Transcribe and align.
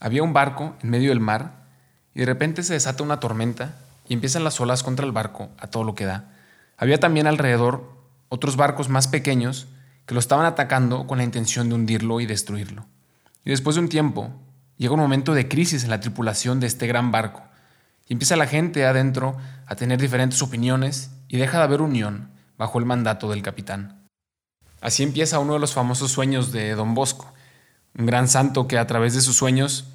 Había 0.00 0.22
un 0.22 0.32
barco 0.32 0.76
en 0.82 0.90
medio 0.90 1.10
del 1.10 1.20
mar 1.20 1.66
y 2.14 2.20
de 2.20 2.26
repente 2.26 2.62
se 2.62 2.74
desata 2.74 3.02
una 3.02 3.20
tormenta 3.20 3.76
y 4.08 4.14
empiezan 4.14 4.44
las 4.44 4.60
olas 4.60 4.82
contra 4.82 5.06
el 5.06 5.12
barco 5.12 5.48
a 5.58 5.66
todo 5.66 5.84
lo 5.84 5.94
que 5.94 6.04
da. 6.04 6.32
Había 6.76 7.00
también 7.00 7.26
alrededor 7.26 7.92
otros 8.28 8.56
barcos 8.56 8.88
más 8.88 9.08
pequeños 9.08 9.68
que 10.06 10.14
lo 10.14 10.20
estaban 10.20 10.46
atacando 10.46 11.06
con 11.06 11.18
la 11.18 11.24
intención 11.24 11.68
de 11.68 11.74
hundirlo 11.74 12.20
y 12.20 12.26
destruirlo. 12.26 12.86
Y 13.44 13.50
después 13.50 13.76
de 13.76 13.82
un 13.82 13.88
tiempo, 13.88 14.30
llega 14.76 14.94
un 14.94 15.00
momento 15.00 15.34
de 15.34 15.48
crisis 15.48 15.84
en 15.84 15.90
la 15.90 16.00
tripulación 16.00 16.60
de 16.60 16.66
este 16.66 16.86
gran 16.86 17.10
barco, 17.10 17.42
y 18.08 18.12
empieza 18.12 18.36
la 18.36 18.46
gente 18.46 18.86
adentro 18.86 19.36
a 19.66 19.74
tener 19.74 20.00
diferentes 20.00 20.40
opiniones 20.42 21.10
y 21.28 21.38
deja 21.38 21.58
de 21.58 21.64
haber 21.64 21.82
unión 21.82 22.30
bajo 22.56 22.78
el 22.78 22.84
mandato 22.84 23.28
del 23.28 23.42
capitán. 23.42 24.06
Así 24.80 25.02
empieza 25.02 25.40
uno 25.40 25.54
de 25.54 25.58
los 25.58 25.74
famosos 25.74 26.12
sueños 26.12 26.52
de 26.52 26.74
Don 26.74 26.94
Bosco, 26.94 27.32
un 27.98 28.06
gran 28.06 28.28
santo 28.28 28.68
que 28.68 28.78
a 28.78 28.86
través 28.86 29.14
de 29.14 29.20
sus 29.20 29.36
sueños 29.36 29.86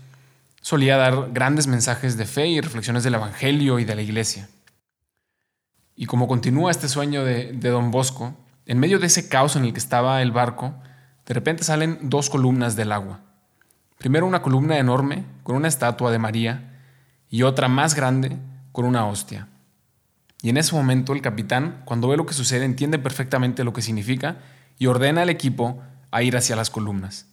solía 0.62 0.98
dar 0.98 1.32
grandes 1.32 1.68
mensajes 1.68 2.18
de 2.18 2.26
fe 2.26 2.48
y 2.48 2.62
reflexiones 2.62 3.04
del 3.04 3.16
Evangelio 3.16 3.80
y 3.80 3.86
de 3.86 3.96
la 3.96 4.02
Iglesia. 4.02 4.50
Y 5.96 6.06
como 6.06 6.28
continúa 6.28 6.72
este 6.72 6.88
sueño 6.88 7.24
de, 7.24 7.54
Don 7.54 7.92
Bosco, 7.92 8.34
en 8.66 8.80
medio 8.80 9.00
de 9.00 9.08
ese 9.08 9.28
caos 9.28 9.56
en 9.56 9.66
el 9.66 9.74
que 9.74 9.80
estaba 9.80 10.22
el 10.22 10.32
barco, 10.32 10.74
de 11.26 11.34
repente 11.34 11.64
salen 11.64 12.00
dos 12.02 12.30
columnas 12.30 12.76
del 12.76 12.92
agua. 12.92 13.20
Primero 13.98 14.26
una 14.26 14.42
columna 14.42 14.80
enorme 14.80 15.26
con 15.44 15.56
una 15.56 15.68
estatua 15.68 16.12
de 16.12 16.18
María 16.18 16.80
y 17.30 17.44
otra 17.44 17.68
más 17.68 17.94
grande 17.94 18.38
con 18.72 18.86
una 18.86 19.06
hostia. 19.06 19.48
Y 20.42 20.50
en 20.50 20.58
ese 20.58 20.74
momento 20.74 21.14
el 21.14 21.22
capitán, 21.22 21.84
cuando 21.86 22.08
ve 22.08 22.18
lo 22.18 22.26
que 22.26 22.34
sucede, 22.34 22.66
entiende 22.66 22.98
perfectamente 22.98 23.64
lo 23.64 23.74
que 23.74 23.84
significa 23.84 24.38
y 24.80 24.88
ordena 24.88 25.22
al 25.22 25.30
equipo 25.30 25.84
a 26.10 26.24
ir 26.24 26.36
hacia 26.36 26.56
las 26.56 26.72
columnas. 26.72 27.31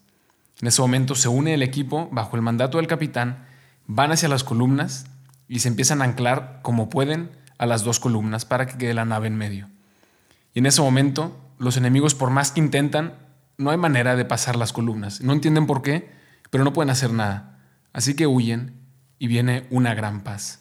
En 0.61 0.69
ese 0.69 0.83
momento 0.83 1.15
se 1.15 1.29
une 1.29 1.55
el 1.55 1.63
equipo 1.63 2.09
bajo 2.11 2.37
el 2.37 2.43
mandato 2.43 2.79
del 2.79 2.87
capitán, 2.87 3.47
van 3.87 4.13
hacia 4.13 4.29
las 4.29 4.45
columnas 4.45 5.07
y 5.49 5.61
se 5.61 5.69
empiezan 5.69 6.03
a 6.03 6.05
anclar 6.05 6.61
como 6.63 6.89
pueden 6.89 7.31
a 7.59 7.67
las 7.67 7.85
dos 7.85 8.01
columnas 8.01 8.45
para 8.45 8.67
que 8.67 8.77
quede 8.77 8.95
la 8.95 9.05
nave 9.05 9.29
en 9.29 9.37
medio. 9.37 9.69
Y 10.55 10.61
en 10.61 10.67
ese 10.67 10.83
momento 10.83 11.37
los 11.59 11.77
enemigos 11.77 12.15
por 12.15 12.31
más 12.31 12.53
que 12.53 12.61
intentan, 12.61 13.15
no 13.57 13.71
hay 13.71 13.77
manera 13.77 14.15
de 14.17 14.25
pasar 14.25 14.57
las 14.57 14.73
columnas. 14.73 15.21
No 15.21 15.33
entienden 15.33 15.67
por 15.67 15.83
qué, 15.83 16.11
pero 16.51 16.65
no 16.65 16.73
pueden 16.73 16.91
hacer 16.91 17.13
nada. 17.13 17.59
Así 17.93 18.15
que 18.15 18.27
huyen 18.27 18.75
y 19.19 19.27
viene 19.27 19.67
una 19.71 19.95
gran 19.95 20.23
paz. 20.23 20.61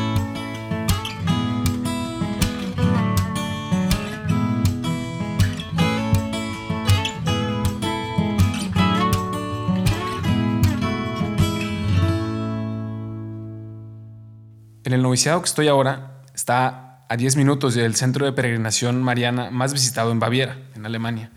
El 14.93 15.03
noviciado 15.03 15.41
que 15.41 15.45
estoy 15.45 15.67
ahora 15.67 16.21
está 16.33 17.05
a 17.07 17.15
10 17.15 17.37
minutos 17.37 17.75
del 17.75 17.95
centro 17.95 18.25
de 18.25 18.33
peregrinación 18.33 19.01
mariana 19.01 19.49
más 19.49 19.73
visitado 19.73 20.11
en 20.11 20.19
Baviera, 20.19 20.57
en 20.75 20.85
Alemania. 20.85 21.31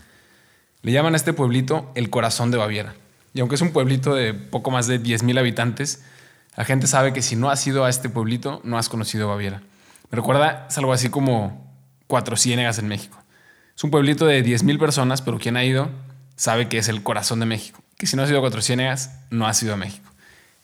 Le 0.81 0.91
llaman 0.91 1.13
a 1.13 1.17
este 1.17 1.33
pueblito 1.33 1.91
el 1.95 2.09
corazón 2.09 2.51
de 2.51 2.57
Baviera. 2.57 2.95
Y 3.33 3.39
aunque 3.39 3.55
es 3.55 3.61
un 3.61 3.71
pueblito 3.71 4.13
de 4.13 4.33
poco 4.33 4.71
más 4.71 4.87
de 4.87 5.01
10.000 5.01 5.39
habitantes, 5.39 6.03
la 6.55 6.65
gente 6.65 6.87
sabe 6.87 7.13
que 7.13 7.21
si 7.21 7.35
no 7.35 7.49
has 7.49 7.65
ido 7.65 7.85
a 7.85 7.89
este 7.89 8.09
pueblito, 8.09 8.61
no 8.63 8.77
has 8.77 8.89
conocido 8.89 9.27
Baviera. 9.27 9.61
Me 10.11 10.17
recuerda, 10.17 10.67
es 10.69 10.77
algo 10.77 10.93
así 10.93 11.09
como 11.09 11.73
Cuatro 12.07 12.37
Ciénegas 12.37 12.77
en 12.79 12.87
México. 12.87 13.17
Es 13.75 13.83
un 13.83 13.91
pueblito 13.91 14.25
de 14.25 14.43
10.000 14.43 14.79
personas, 14.79 15.21
pero 15.21 15.39
quien 15.39 15.57
ha 15.57 15.63
ido 15.63 15.89
sabe 16.35 16.67
que 16.67 16.77
es 16.77 16.87
el 16.87 17.03
corazón 17.03 17.39
de 17.39 17.45
México. 17.45 17.81
Que 17.97 18.07
si 18.07 18.15
no 18.15 18.23
has 18.23 18.29
ido 18.29 18.41
Cuatro 18.41 18.61
Ciénegas, 18.61 19.19
no 19.29 19.47
has 19.47 19.61
ido 19.63 19.73
a 19.73 19.77
México. 19.77 20.14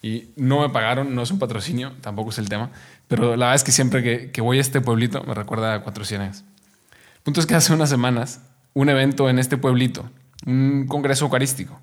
Y 0.01 0.29
no 0.35 0.62
me 0.62 0.69
pagaron, 0.69 1.13
no 1.13 1.22
es 1.22 1.31
un 1.31 1.38
patrocinio, 1.38 1.94
tampoco 2.01 2.31
es 2.31 2.39
el 2.39 2.50
tema. 2.50 2.72
Pero 3.07 3.35
la 3.35 3.47
verdad 3.47 3.56
es 3.56 3.63
que 3.63 3.72
siempre 3.72 4.31
que, 4.31 4.41
voy 4.41 4.57
a 4.57 4.62
este 4.62 4.81
pueblito 4.81 5.23
me 5.23 5.34
recuerda 5.34 5.75
a 5.75 5.84
Cuatro 5.84 6.06
Ciénegas. 6.06 6.44
El 6.89 7.22
punto 7.23 7.39
es 7.39 7.45
que 7.45 7.56
hace 7.56 7.73
unas 7.73 7.89
semanas, 7.89 8.41
un 8.73 8.89
evento 8.89 9.29
en 9.29 9.38
este 9.38 9.57
pueblito, 9.57 10.09
un 10.45 10.88
congreso 10.88 11.25
eucarístico, 11.25 11.79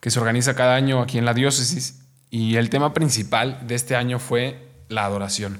que 0.00 0.10
se 0.10 0.20
organiza 0.20 0.54
cada 0.54 0.76
año 0.76 1.00
aquí 1.00 1.18
en 1.18 1.24
la 1.24 1.34
diócesis, 1.34 2.00
y 2.30 2.56
el 2.56 2.70
tema 2.70 2.94
principal 2.94 3.66
de 3.66 3.74
este 3.74 3.96
año 3.96 4.18
fue 4.18 4.68
la 4.88 5.04
adoración. 5.04 5.58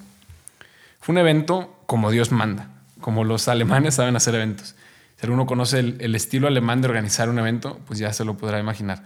Fue 1.01 1.15
un 1.15 1.19
evento 1.19 1.75
como 1.87 2.11
Dios 2.11 2.31
manda, 2.31 2.69
como 3.01 3.25
los 3.25 3.49
alemanes 3.49 3.95
saben 3.95 4.15
hacer 4.15 4.35
eventos. 4.35 4.77
Si 5.17 5.27
alguno 5.27 5.47
conoce 5.47 5.81
el, 5.81 5.97
el 6.01 6.15
estilo 6.15 6.47
alemán 6.47 6.81
de 6.81 6.89
organizar 6.89 7.29
un 7.29 7.41
evento, 7.41 7.81
pues 7.87 7.99
ya 7.99 8.13
se 8.13 8.25
lo 8.25 8.37
podrá 8.37 8.61
imaginar. 8.61 9.03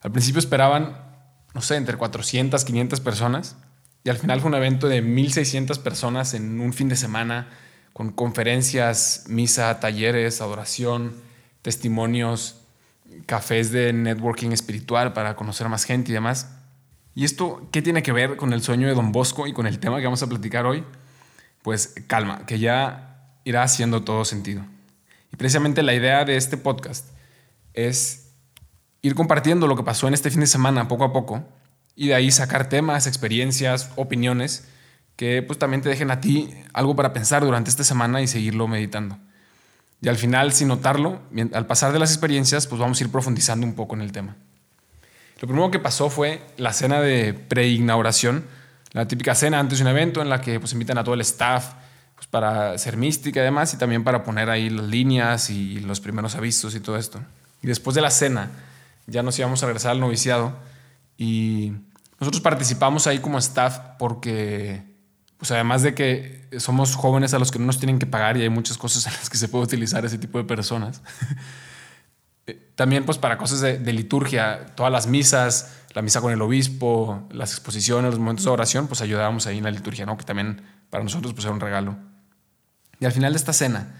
Al 0.00 0.10
principio 0.10 0.40
esperaban 0.40 1.11
no 1.54 1.60
sé, 1.60 1.76
entre 1.76 1.96
400, 1.96 2.64
500 2.64 3.00
personas. 3.00 3.56
Y 4.04 4.10
al 4.10 4.16
final 4.16 4.40
fue 4.40 4.48
un 4.48 4.56
evento 4.56 4.88
de 4.88 5.02
1.600 5.02 5.78
personas 5.80 6.34
en 6.34 6.60
un 6.60 6.72
fin 6.72 6.88
de 6.88 6.96
semana, 6.96 7.48
con 7.92 8.10
conferencias, 8.10 9.24
misa, 9.28 9.78
talleres, 9.80 10.40
adoración, 10.40 11.14
testimonios, 11.62 12.56
cafés 13.26 13.70
de 13.70 13.92
networking 13.92 14.50
espiritual 14.50 15.12
para 15.12 15.36
conocer 15.36 15.68
más 15.68 15.84
gente 15.84 16.10
y 16.10 16.14
demás. 16.14 16.48
¿Y 17.14 17.24
esto 17.24 17.68
qué 17.70 17.82
tiene 17.82 18.02
que 18.02 18.12
ver 18.12 18.36
con 18.36 18.52
el 18.52 18.62
sueño 18.62 18.88
de 18.88 18.94
Don 18.94 19.12
Bosco 19.12 19.46
y 19.46 19.52
con 19.52 19.66
el 19.66 19.78
tema 19.78 19.98
que 19.98 20.04
vamos 20.04 20.22
a 20.22 20.26
platicar 20.26 20.66
hoy? 20.66 20.84
Pues 21.62 21.94
calma, 22.06 22.46
que 22.46 22.58
ya 22.58 23.28
irá 23.44 23.62
haciendo 23.62 24.02
todo 24.02 24.24
sentido. 24.24 24.64
Y 25.32 25.36
precisamente 25.36 25.82
la 25.82 25.94
idea 25.94 26.24
de 26.24 26.36
este 26.36 26.56
podcast 26.56 27.06
es 27.74 28.21
ir 29.02 29.14
compartiendo 29.14 29.66
lo 29.66 29.76
que 29.76 29.82
pasó 29.82 30.08
en 30.08 30.14
este 30.14 30.30
fin 30.30 30.40
de 30.40 30.46
semana 30.46 30.88
poco 30.88 31.04
a 31.04 31.12
poco 31.12 31.44
y 31.94 32.08
de 32.08 32.14
ahí 32.14 32.30
sacar 32.30 32.68
temas, 32.68 33.06
experiencias, 33.06 33.90
opiniones 33.96 34.68
que 35.16 35.42
pues 35.42 35.58
también 35.58 35.82
te 35.82 35.88
dejen 35.88 36.10
a 36.10 36.20
ti 36.20 36.48
algo 36.72 36.96
para 36.96 37.12
pensar 37.12 37.44
durante 37.44 37.68
esta 37.68 37.84
semana 37.84 38.22
y 38.22 38.26
seguirlo 38.26 38.66
meditando. 38.66 39.18
Y 40.00 40.08
al 40.08 40.16
final, 40.16 40.52
sin 40.52 40.68
notarlo, 40.68 41.20
al 41.52 41.66
pasar 41.66 41.92
de 41.92 41.98
las 41.98 42.10
experiencias, 42.10 42.66
pues 42.66 42.80
vamos 42.80 43.00
a 43.00 43.04
ir 43.04 43.10
profundizando 43.10 43.66
un 43.66 43.74
poco 43.74 43.94
en 43.94 44.00
el 44.00 44.10
tema. 44.10 44.36
Lo 45.40 45.46
primero 45.46 45.70
que 45.70 45.78
pasó 45.78 46.10
fue 46.10 46.42
la 46.56 46.72
cena 46.72 47.00
de 47.00 47.34
preinauguración, 47.34 48.44
la 48.92 49.06
típica 49.06 49.34
cena 49.34 49.60
antes 49.60 49.78
de 49.78 49.84
un 49.84 49.90
evento 49.90 50.20
en 50.20 50.28
la 50.28 50.40
que 50.40 50.58
pues 50.58 50.72
invitan 50.72 50.98
a 50.98 51.04
todo 51.04 51.14
el 51.14 51.20
staff 51.20 51.74
pues, 52.16 52.26
para 52.26 52.76
ser 52.78 52.96
mística 52.96 53.40
y 53.40 53.44
demás, 53.44 53.74
y 53.74 53.76
también 53.76 54.02
para 54.02 54.24
poner 54.24 54.50
ahí 54.50 54.70
las 54.70 54.86
líneas 54.86 55.50
y 55.50 55.80
los 55.80 56.00
primeros 56.00 56.34
avisos 56.34 56.74
y 56.74 56.80
todo 56.80 56.96
esto. 56.96 57.20
Y 57.62 57.68
después 57.68 57.94
de 57.94 58.02
la 58.02 58.10
cena, 58.10 58.50
ya 59.12 59.22
nos 59.22 59.38
íbamos 59.38 59.62
a 59.62 59.66
regresar 59.66 59.92
al 59.92 60.00
noviciado 60.00 60.56
y 61.16 61.72
nosotros 62.18 62.40
participamos 62.40 63.06
ahí 63.06 63.18
como 63.18 63.38
staff 63.38 63.78
porque, 63.98 64.82
pues 65.36 65.50
además 65.50 65.82
de 65.82 65.94
que 65.94 66.48
somos 66.58 66.96
jóvenes 66.96 67.34
a 67.34 67.38
los 67.38 67.50
que 67.52 67.58
no 67.58 67.66
nos 67.66 67.78
tienen 67.78 67.98
que 67.98 68.06
pagar 68.06 68.36
y 68.36 68.42
hay 68.42 68.48
muchas 68.48 68.78
cosas 68.78 69.06
en 69.08 69.12
las 69.12 69.30
que 69.30 69.36
se 69.36 69.48
puede 69.48 69.64
utilizar 69.64 70.04
ese 70.04 70.18
tipo 70.18 70.38
de 70.38 70.44
personas, 70.44 71.02
eh, 72.46 72.72
también 72.74 73.04
pues 73.04 73.18
para 73.18 73.36
cosas 73.36 73.60
de, 73.60 73.92
liturgia, 73.92 74.66
todas 74.74 74.90
las 74.90 75.06
misas, 75.06 75.76
la 75.94 76.00
misa 76.00 76.20
con 76.20 76.32
el 76.32 76.40
obispo, 76.40 77.28
las 77.30 77.52
exposiciones, 77.52 78.12
los 78.12 78.18
momentos 78.18 78.46
de 78.46 78.50
oración, 78.50 78.86
pues 78.86 79.02
ayudábamos 79.02 79.46
ahí 79.46 79.58
en 79.58 79.64
la 79.64 79.70
liturgia, 79.70 80.06
¿no? 80.06 80.16
Que 80.16 80.24
también 80.24 80.62
para 80.88 81.04
nosotros 81.04 81.34
pues 81.34 81.44
era 81.44 81.52
un 81.52 81.60
regalo. 81.60 81.96
Y 82.98 83.04
al 83.04 83.12
final 83.12 83.32
de 83.34 83.36
esta 83.36 83.52
cena 83.52 83.94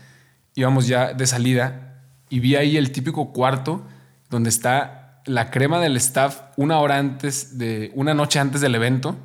íbamos 0.55 0.87
ya 0.87 1.13
de 1.13 1.27
salida 1.27 2.03
y 2.31 2.41
vi 2.41 2.57
ahí 2.57 2.79
el 2.79 2.93
típico 2.93 3.33
cuarto 3.33 3.87
donde 4.31 4.49
está 4.49 5.02
la 5.25 5.51
crema 5.51 5.81
del 5.81 5.97
staff 5.97 6.41
una 6.57 6.79
hora 6.79 6.99
antes 6.99 7.59
de, 7.59 7.91
una 7.95 8.15
noche 8.15 8.39
antes 8.39 8.61
del 8.61 8.75
evento, 8.75 9.17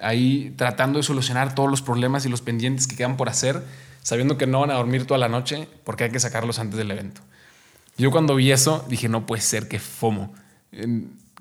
ahí 0.00 0.54
tratando 0.56 0.98
de 0.98 1.02
solucionar 1.02 1.54
todos 1.54 1.70
los 1.70 1.82
problemas 1.82 2.26
y 2.26 2.28
los 2.28 2.42
pendientes 2.42 2.86
que 2.86 2.96
quedan 2.96 3.16
por 3.16 3.28
hacer, 3.28 3.62
sabiendo 4.02 4.38
que 4.38 4.46
no 4.46 4.60
van 4.60 4.70
a 4.70 4.74
dormir 4.74 5.06
toda 5.06 5.18
la 5.18 5.28
noche 5.28 5.68
porque 5.84 6.04
hay 6.04 6.10
que 6.10 6.20
sacarlos 6.20 6.58
antes 6.58 6.78
del 6.78 6.90
evento. 6.90 7.20
Yo 7.96 8.10
cuando 8.10 8.34
vi 8.34 8.50
eso 8.50 8.84
dije, 8.88 9.08
no 9.08 9.26
puede 9.26 9.42
ser, 9.42 9.68
qué 9.68 9.78
FOMO, 9.78 10.32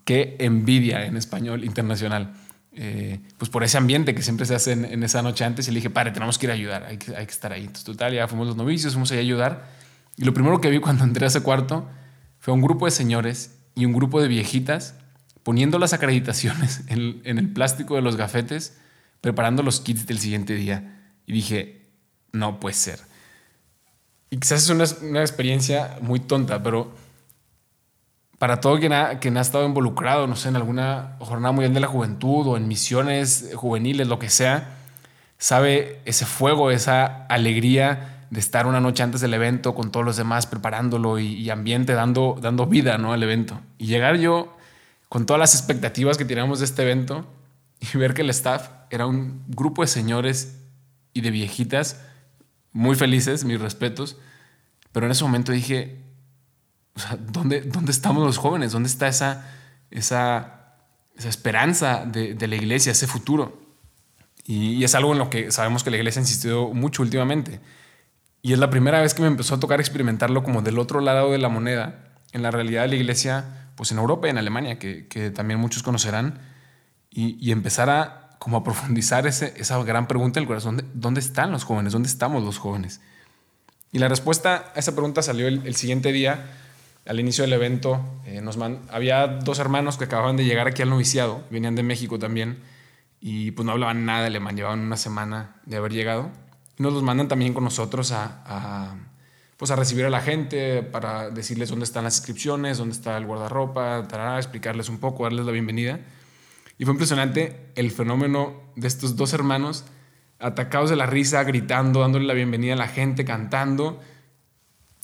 qué 0.04 0.36
envidia 0.40 1.06
en 1.06 1.18
español 1.18 1.64
internacional. 1.64 2.34
Eh, 2.74 3.19
pues 3.38 3.52
por 3.52 3.64
ese 3.64 3.78
ambiente 3.78 4.16
que 4.16 4.22
siempre 4.22 4.46
se 4.46 4.56
hace 4.56 4.72
en, 4.72 5.04
esa 5.04 5.22
noche 5.22 5.44
antes 5.44 5.68
y 5.68 5.72
le 5.72 5.75
dije, 5.75 5.90
padre, 5.90 6.12
tenemos 6.12 6.38
que 6.38 6.46
ir 6.46 6.52
a 6.52 6.54
ayudar, 6.54 6.84
hay 6.84 6.98
que, 6.98 7.16
hay 7.16 7.25
que 7.25 7.31
estar 7.31 7.52
ahí. 7.52 7.62
Entonces, 7.62 7.84
total, 7.84 8.14
ya 8.14 8.28
fuimos 8.28 8.48
los 8.48 8.56
novicios, 8.56 8.94
fuimos 8.94 9.12
ahí 9.12 9.18
a 9.18 9.22
ayudar. 9.22 9.66
Y 10.18 10.24
lo 10.24 10.34
primero 10.34 10.60
que 10.62 10.69
vi 10.69 10.80
cuando 10.80 11.04
entré 11.04 11.25
a 11.25 11.28
ese 11.28 11.42
cuarto 11.42 11.88
fue 12.40 12.54
un 12.54 12.62
grupo 12.62 12.86
de 12.86 12.92
señores 12.92 13.61
y 13.75 13.85
un 13.85 13.94
grupo 13.94 14.21
de 14.21 14.27
viejitas 14.27 14.95
poniendo 15.44 15.79
las 15.79 15.94
acreditaciones 15.94 16.83
en, 16.88 17.21
el 17.25 17.50
plástico 17.53 17.95
de 17.95 18.01
los 18.01 18.15
gafetes, 18.15 18.77
preparando 19.21 19.63
los 19.63 19.79
kits 19.79 20.06
del 20.06 20.19
siguiente 20.19 20.56
día. 20.56 21.00
Y 21.25 21.33
dije, 21.33 21.88
no 22.31 22.59
puede 22.59 22.75
ser. 22.75 23.00
Y 24.29 24.38
quizás 24.38 24.63
es 24.63 24.69
una, 24.69 24.85
una 25.07 25.21
experiencia 25.21 25.97
muy 26.01 26.19
tonta, 26.19 26.63
pero 26.63 26.94
para 28.38 28.59
todo 28.59 28.79
quien 28.79 28.94
ha, 28.94 29.19
quien 29.19 29.38
ha 29.38 29.41
estado 29.41 29.65
involucrado, 29.65 30.25
no 30.25 30.35
sé, 30.35 30.50
en 30.50 30.56
alguna 30.56 31.15
jornada 31.19 31.51
mundial 31.51 31.73
de 31.73 31.79
la 31.79 31.88
juventud 31.88 32.47
o 32.47 32.57
en 32.57 32.68
misiones 32.68 33.51
juveniles, 33.53 34.07
lo 34.07 34.18
que 34.18 34.29
sea, 34.29 34.77
sabe 35.38 36.01
ese 36.06 36.25
fuego, 36.25 36.71
esa 36.71 37.25
alegría 37.27 38.11
de 38.31 38.39
estar 38.39 38.66
una 38.66 38.80
noche 38.80 39.04
antes 39.04 39.19
del 39.19 39.33
evento 39.33 39.75
con 39.75 39.92
todos 39.92 40.06
los 40.06 40.16
demás 40.16 40.48
preparándolo 40.48 41.19
y, 41.19 41.50
ambiente, 41.50 41.94
dando, 41.94 42.38
dando 42.42 42.66
vida 42.66 42.98
¿no? 42.98 43.12
al 43.12 43.22
evento. 43.22 43.60
Y 43.78 43.88
llegar 43.88 44.18
yo 44.18 44.57
con 45.10 45.25
todas 45.25 45.39
las 45.39 45.54
expectativas 45.54 46.18
que 46.18 46.24
teníamos 46.24 46.60
de 46.60 46.66
este 46.66 46.81
evento 46.81 47.28
y 47.81 47.98
ver 47.98 48.13
que 48.13 48.22
el 48.22 48.30
staff 48.30 48.69
era 48.89 49.06
un 49.06 49.44
grupo 49.50 49.81
de 49.81 49.89
señores 49.89 50.57
y 51.13 51.19
de 51.19 51.30
viejitas 51.30 52.00
muy 52.72 52.95
felices, 52.95 53.44
mis 53.44 53.60
respetos, 53.60 54.18
pero 54.94 55.06
en 55.06 55.12
ese 55.12 55.25
momento 55.25 55.51
dije, 55.51 56.01
¿dónde, 57.19 57.62
¿dónde 57.62 57.92
estamos 57.92 58.25
los 58.25 58.38
jóvenes? 58.38 58.72
¿Dónde 58.72 58.88
está 58.88 59.10
esa, 59.10 59.45
esa, 59.89 60.78
esa 61.18 61.28
esperanza 61.28 62.06
de, 62.06 62.33
de, 62.33 62.48
la 62.48 62.56
iglesia, 62.56 62.94
ese 62.94 63.07
futuro? 63.07 63.62
Y, 64.45 64.75
y, 64.75 64.83
es 64.86 64.95
algo 64.95 65.12
en 65.12 65.19
lo 65.19 65.30
que 65.30 65.51
sabemos 65.51 65.83
que 65.83 65.92
la 65.92 65.98
iglesia 65.98 66.22
ha 66.22 66.24
insistido 66.24 66.74
mucho 66.74 67.01
últimamente. 67.01 67.60
Y 68.42 68.54
es 68.54 68.60
la 68.60 68.70
primera 68.70 69.02
vez 69.02 69.14
que 69.14 69.22
me 69.22 69.28
empezó 69.28 69.56
a 69.56 69.60
tocar 69.60 69.80
experimentarlo 69.80 70.44
como 70.44 70.62
del 70.62 70.80
otro 70.80 71.00
lado 71.00 71.32
de 71.32 71.38
la 71.38 71.50
moneda, 71.50 72.12
en 72.32 72.42
la 72.42 72.52
realidad 72.52 72.84
de 72.84 72.88
la 72.90 72.96
iglesia, 72.96 73.68
pues 73.76 73.92
en 73.92 73.98
Europa 73.98 74.28
y 74.28 74.32
en 74.32 74.38
Alemania, 74.38 74.80
que, 74.80 75.08
que 75.08 75.32
también 75.32 75.60
muchos 75.60 75.84
conocerán, 75.84 76.40
y, 77.10 77.38
y 77.46 77.52
empezar 77.52 77.90
a 77.90 78.18
como 78.40 78.58
a 78.58 78.64
profundizar 78.64 79.28
ese, 79.28 79.54
esa 79.58 79.84
gran 79.84 80.08
pregunta 80.08 80.40
del 80.40 80.48
corazón, 80.48 80.84
¿dónde 80.96 81.20
están 81.20 81.52
los 81.52 81.64
jóvenes? 81.64 81.94
¿Dónde 81.94 82.10
estamos 82.10 82.44
los 82.44 82.58
jóvenes? 82.58 83.00
Y 83.92 84.00
la 84.00 84.08
respuesta 84.08 84.72
a 84.76 84.80
esa 84.80 84.94
pregunta 84.94 85.22
salió 85.22 85.48
el, 85.48 85.62
el 85.68 85.76
siguiente 85.76 86.12
día, 86.12 86.46
al 87.06 87.20
inicio 87.20 87.44
del 87.44 87.54
evento. 87.54 88.04
Eh, 88.26 88.42
nos 88.42 88.58
había 88.90 89.28
dos 89.28 89.60
hermanos 89.60 89.98
que 89.98 90.06
acababan 90.06 90.38
de 90.38 90.46
llegar 90.46 90.68
aquí 90.68 90.82
al 90.82 90.90
noviciado, 90.90 91.44
venían 91.52 91.76
de 91.76 91.84
México 91.84 92.18
también, 92.18 92.58
y 93.20 93.52
pues 93.52 93.64
no 93.64 93.74
hablaban 93.74 94.06
nada 94.06 94.26
alemán, 94.26 94.56
llevaban 94.56 94.80
una 94.80 94.98
semana 94.98 95.58
de 95.68 95.78
haber 95.78 95.92
llegado. 95.92 96.32
Nos 96.81 96.94
los 96.94 97.04
mandan 97.04 97.28
también 97.28 97.54
con 97.54 97.63
nosotros 97.63 98.12
a, 98.12 98.95
pues 99.56 99.69
a 99.69 99.75
recibir 99.75 100.04
a 100.06 100.10
la 100.10 100.19
gente, 100.19 100.81
para 100.81 101.30
decirles 101.30 101.69
dónde 101.69 101.83
están 101.83 102.04
las 102.04 102.18
inscripciones, 102.18 102.80
dónde 102.80 102.95
está 102.95 103.16
el 103.18 103.28
guardarropa, 103.28 104.07
explicarles 104.39 104.89
un 104.89 104.98
poco, 104.98 105.25
darles 105.25 105.45
la 105.45 105.51
bienvenida. 105.51 106.00
Y 106.80 106.86
fue 106.86 106.94
impresionante 106.94 107.72
el 107.75 107.92
fenómeno 107.92 108.56
de 108.75 108.88
estos 108.88 109.16
dos 109.16 109.31
hermanos 109.33 109.86
atacados 110.39 110.89
de 110.89 110.95
la 110.95 111.06
risa, 111.06 111.44
gritando, 111.44 112.00
dándole 112.00 112.25
la 112.25 112.33
bienvenida 112.33 112.74
a 112.74 112.78
la 112.78 112.88
gente, 112.88 113.25
cantando, 113.25 114.00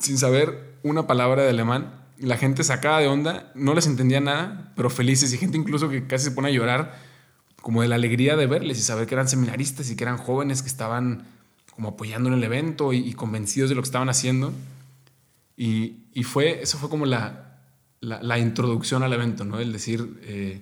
sin 0.00 0.18
saber 0.18 0.80
una 0.82 1.06
palabra 1.06 1.44
de 1.44 1.50
alemán. 1.50 2.06
La 2.18 2.36
gente 2.36 2.64
sacada 2.64 2.98
de 2.98 3.06
onda, 3.06 3.52
no 3.54 3.72
les 3.72 3.86
entendía 3.86 4.20
nada, 4.20 4.72
pero 4.74 4.90
felices 4.90 5.32
y 5.32 5.38
gente 5.38 5.56
incluso 5.56 5.88
que 5.88 6.08
casi 6.08 6.24
se 6.24 6.30
pone 6.32 6.48
a 6.48 6.50
llorar 6.50 6.98
como 7.62 7.82
de 7.82 7.88
la 7.88 7.94
alegría 7.94 8.34
de 8.34 8.48
verles 8.48 8.80
y 8.80 8.82
saber 8.82 9.06
que 9.06 9.14
eran 9.14 9.28
seminaristas 9.28 9.88
y 9.92 9.94
que 9.94 10.02
eran 10.02 10.18
jóvenes 10.18 10.62
que 10.62 10.68
estaban 10.68 11.37
como 11.78 11.90
apoyando 11.90 12.28
en 12.28 12.34
el 12.34 12.42
evento 12.42 12.92
y, 12.92 13.12
convencidos 13.12 13.70
de 13.70 13.76
lo 13.76 13.82
que 13.82 13.86
estaban 13.86 14.08
haciendo. 14.08 14.52
Y, 15.56 15.98
y, 16.12 16.24
fue, 16.24 16.60
eso 16.60 16.76
fue 16.76 16.90
como 16.90 17.06
la, 17.06 17.60
la, 18.00 18.36
introducción 18.40 19.04
al 19.04 19.12
evento, 19.12 19.44
¿no? 19.44 19.60
El 19.60 19.72
decir, 19.72 20.18
eh, 20.24 20.60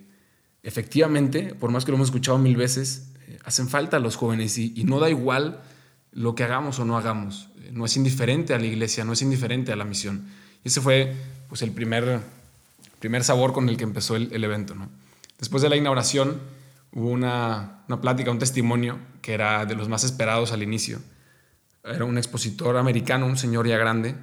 efectivamente, 0.61 1.55
por 1.55 1.71
más 1.71 1.85
que 1.85 1.91
lo 1.91 1.95
hemos 1.95 2.09
escuchado 2.09 2.37
mil 2.37 2.55
veces, 2.55 3.13
eh, 3.29 3.39
hacen 3.43 3.67
falta 3.67 3.97
los 3.97 4.15
jóvenes 4.15 4.59
y, 4.59 4.73
y, 4.75 4.83
no 4.83 4.99
da 4.99 5.09
igual 5.09 5.63
lo 6.11 6.35
que 6.35 6.43
hagamos 6.43 6.77
o 6.77 6.85
no 6.85 6.99
hagamos. 6.99 7.49
Eh, 7.63 7.71
no 7.73 7.83
es 7.83 7.97
indiferente 7.97 8.53
a 8.53 8.59
la 8.59 8.67
iglesia, 8.67 9.03
no 9.03 9.13
es 9.13 9.23
indiferente 9.23 9.71
a 9.71 9.75
la 9.75 9.85
misión. 9.85 10.27
Y 10.63 10.67
ese 10.67 10.81
fue 10.81 11.15
pues, 11.49 11.63
el 11.63 11.71
primer, 11.71 12.19
primer 12.99 13.23
sabor 13.23 13.53
con 13.53 13.69
el 13.69 13.77
que 13.77 13.85
empezó 13.85 14.15
el, 14.15 14.31
el 14.33 14.43
evento. 14.43 14.75
¿no? 14.75 14.87
Después 15.39 15.63
de 15.63 15.69
la 15.69 15.77
inauguración 15.77 16.39
hubo 16.93 17.09
una, 17.09 17.83
una 17.87 18.01
plática, 18.01 18.31
un 18.31 18.39
testimonio 18.39 18.99
que 19.21 19.33
era 19.33 19.65
de 19.65 19.75
los 19.75 19.89
más 19.89 20.03
esperados 20.03 20.51
al 20.51 20.63
inicio. 20.63 20.99
Era 21.83 22.05
un 22.05 22.17
expositor 22.17 22.77
americano, 22.77 23.25
un 23.25 23.37
señor 23.37 23.67
ya 23.67 23.77
grande, 23.77 24.15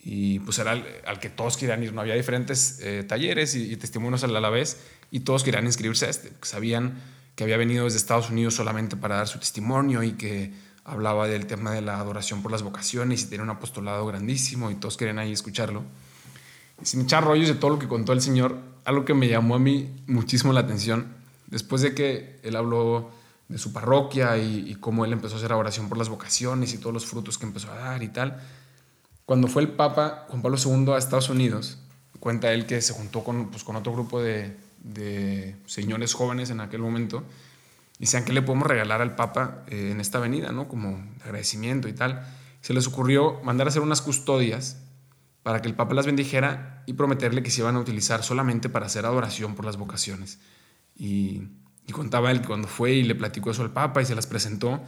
y 0.00 0.38
pues 0.40 0.58
era 0.58 0.72
al, 0.72 1.18
que 1.20 1.30
todos 1.30 1.56
querían 1.56 1.82
ir. 1.82 1.92
No 1.92 2.00
había 2.00 2.14
diferentes 2.14 2.78
eh, 2.82 3.04
talleres 3.04 3.54
y, 3.54 3.72
y, 3.72 3.76
testimonios 3.76 4.22
a 4.24 4.28
la 4.28 4.50
vez 4.50 4.80
y 5.10 5.20
todos 5.20 5.42
querían 5.42 5.66
inscribirse 5.66 6.06
a 6.06 6.10
este. 6.10 6.32
Sabían 6.42 7.00
que 7.34 7.44
había 7.44 7.56
venido 7.56 7.84
desde 7.84 7.98
Estados 7.98 8.30
Unidos 8.30 8.54
solamente 8.54 8.96
para 8.96 9.16
dar 9.16 9.28
su 9.28 9.38
testimonio 9.38 10.02
y 10.02 10.12
que 10.12 10.52
hablaba 10.84 11.26
del 11.26 11.46
tema 11.46 11.72
de 11.72 11.82
la 11.82 11.98
adoración 11.98 12.42
por 12.42 12.52
las 12.52 12.62
vocaciones 12.62 13.22
y 13.22 13.26
tenía 13.26 13.42
un 13.42 13.50
apostolado 13.50 14.06
grandísimo 14.06 14.70
y 14.70 14.76
todos 14.76 14.96
querían 14.96 15.18
ahí 15.18 15.32
escucharlo. 15.32 15.82
Y 16.80 16.86
sin 16.86 17.02
echar 17.02 17.24
rollos 17.24 17.48
de 17.48 17.54
todo 17.54 17.72
lo 17.72 17.78
que 17.78 17.88
contó 17.88 18.12
el 18.12 18.20
Señor, 18.20 18.58
algo 18.84 19.04
que 19.04 19.12
me 19.12 19.28
llamó 19.28 19.56
a 19.56 19.58
mí 19.58 19.90
muchísimo 20.06 20.52
la 20.52 20.60
atención, 20.60 21.14
después 21.46 21.82
de 21.82 21.94
que 21.94 22.40
él 22.42 22.56
habló 22.56 23.10
de 23.48 23.58
su 23.58 23.72
parroquia 23.72 24.36
y, 24.38 24.74
cómo 24.80 25.04
él 25.04 25.12
empezó 25.12 25.34
a 25.34 25.38
hacer 25.38 25.52
oración 25.52 25.88
por 25.88 25.98
las 25.98 26.08
vocaciones 26.08 26.74
y 26.74 26.78
todos 26.78 26.92
los 26.92 27.06
frutos 27.06 27.38
que 27.38 27.46
empezó 27.46 27.70
a 27.70 27.76
dar 27.76 28.02
y 28.02 28.08
tal, 28.08 28.40
cuando 29.24 29.48
fue 29.48 29.62
el 29.62 29.68
Papa 29.68 30.26
Juan 30.28 30.42
Pablo 30.42 30.58
II 30.62 30.92
a 30.92 30.98
Estados 30.98 31.30
Unidos, 31.30 31.78
cuenta 32.20 32.52
él 32.52 32.66
que 32.66 32.80
se 32.80 32.92
juntó 32.92 33.22
con, 33.22 33.50
pues, 33.50 33.64
con 33.64 33.76
otro 33.76 33.92
grupo 33.92 34.20
de, 34.20 34.56
de, 34.82 35.56
señores 35.66 36.14
jóvenes 36.14 36.50
en 36.50 36.60
aquel 36.60 36.80
momento 36.80 37.24
y 37.98 38.04
decían 38.04 38.24
que 38.24 38.32
le 38.32 38.42
podemos 38.42 38.66
regalar 38.66 39.00
al 39.00 39.14
Papa 39.14 39.64
eh, 39.68 39.90
en 39.92 40.00
esta 40.00 40.18
avenida, 40.18 40.52
¿no? 40.52 40.68
Como 40.68 41.02
agradecimiento 41.24 41.88
y 41.88 41.92
tal. 41.92 42.26
Se 42.60 42.74
les 42.74 42.86
ocurrió 42.86 43.40
mandar 43.42 43.66
a 43.66 43.70
hacer 43.70 43.82
unas 43.82 44.02
custodias 44.02 44.78
para 45.42 45.62
que 45.62 45.68
el 45.68 45.74
Papa 45.74 45.94
las 45.94 46.06
bendijera 46.06 46.82
y 46.86 46.94
prometerle 46.94 47.42
que 47.42 47.50
se 47.50 47.60
iban 47.60 47.76
a 47.76 47.80
utilizar 47.80 48.22
solamente 48.22 48.68
para 48.68 48.86
hacer 48.86 49.06
adoración 49.06 49.54
por 49.54 49.64
las 49.64 49.76
vocaciones. 49.76 50.40
Y, 50.96 51.42
contaba 51.92 52.30
él 52.30 52.42
cuando 52.42 52.68
fue 52.68 52.92
y 52.92 53.04
le 53.04 53.14
platicó 53.14 53.50
eso 53.50 53.62
al 53.62 53.72
Papa 53.72 54.02
y 54.02 54.04
se 54.04 54.14
las 54.14 54.26
presentó, 54.26 54.82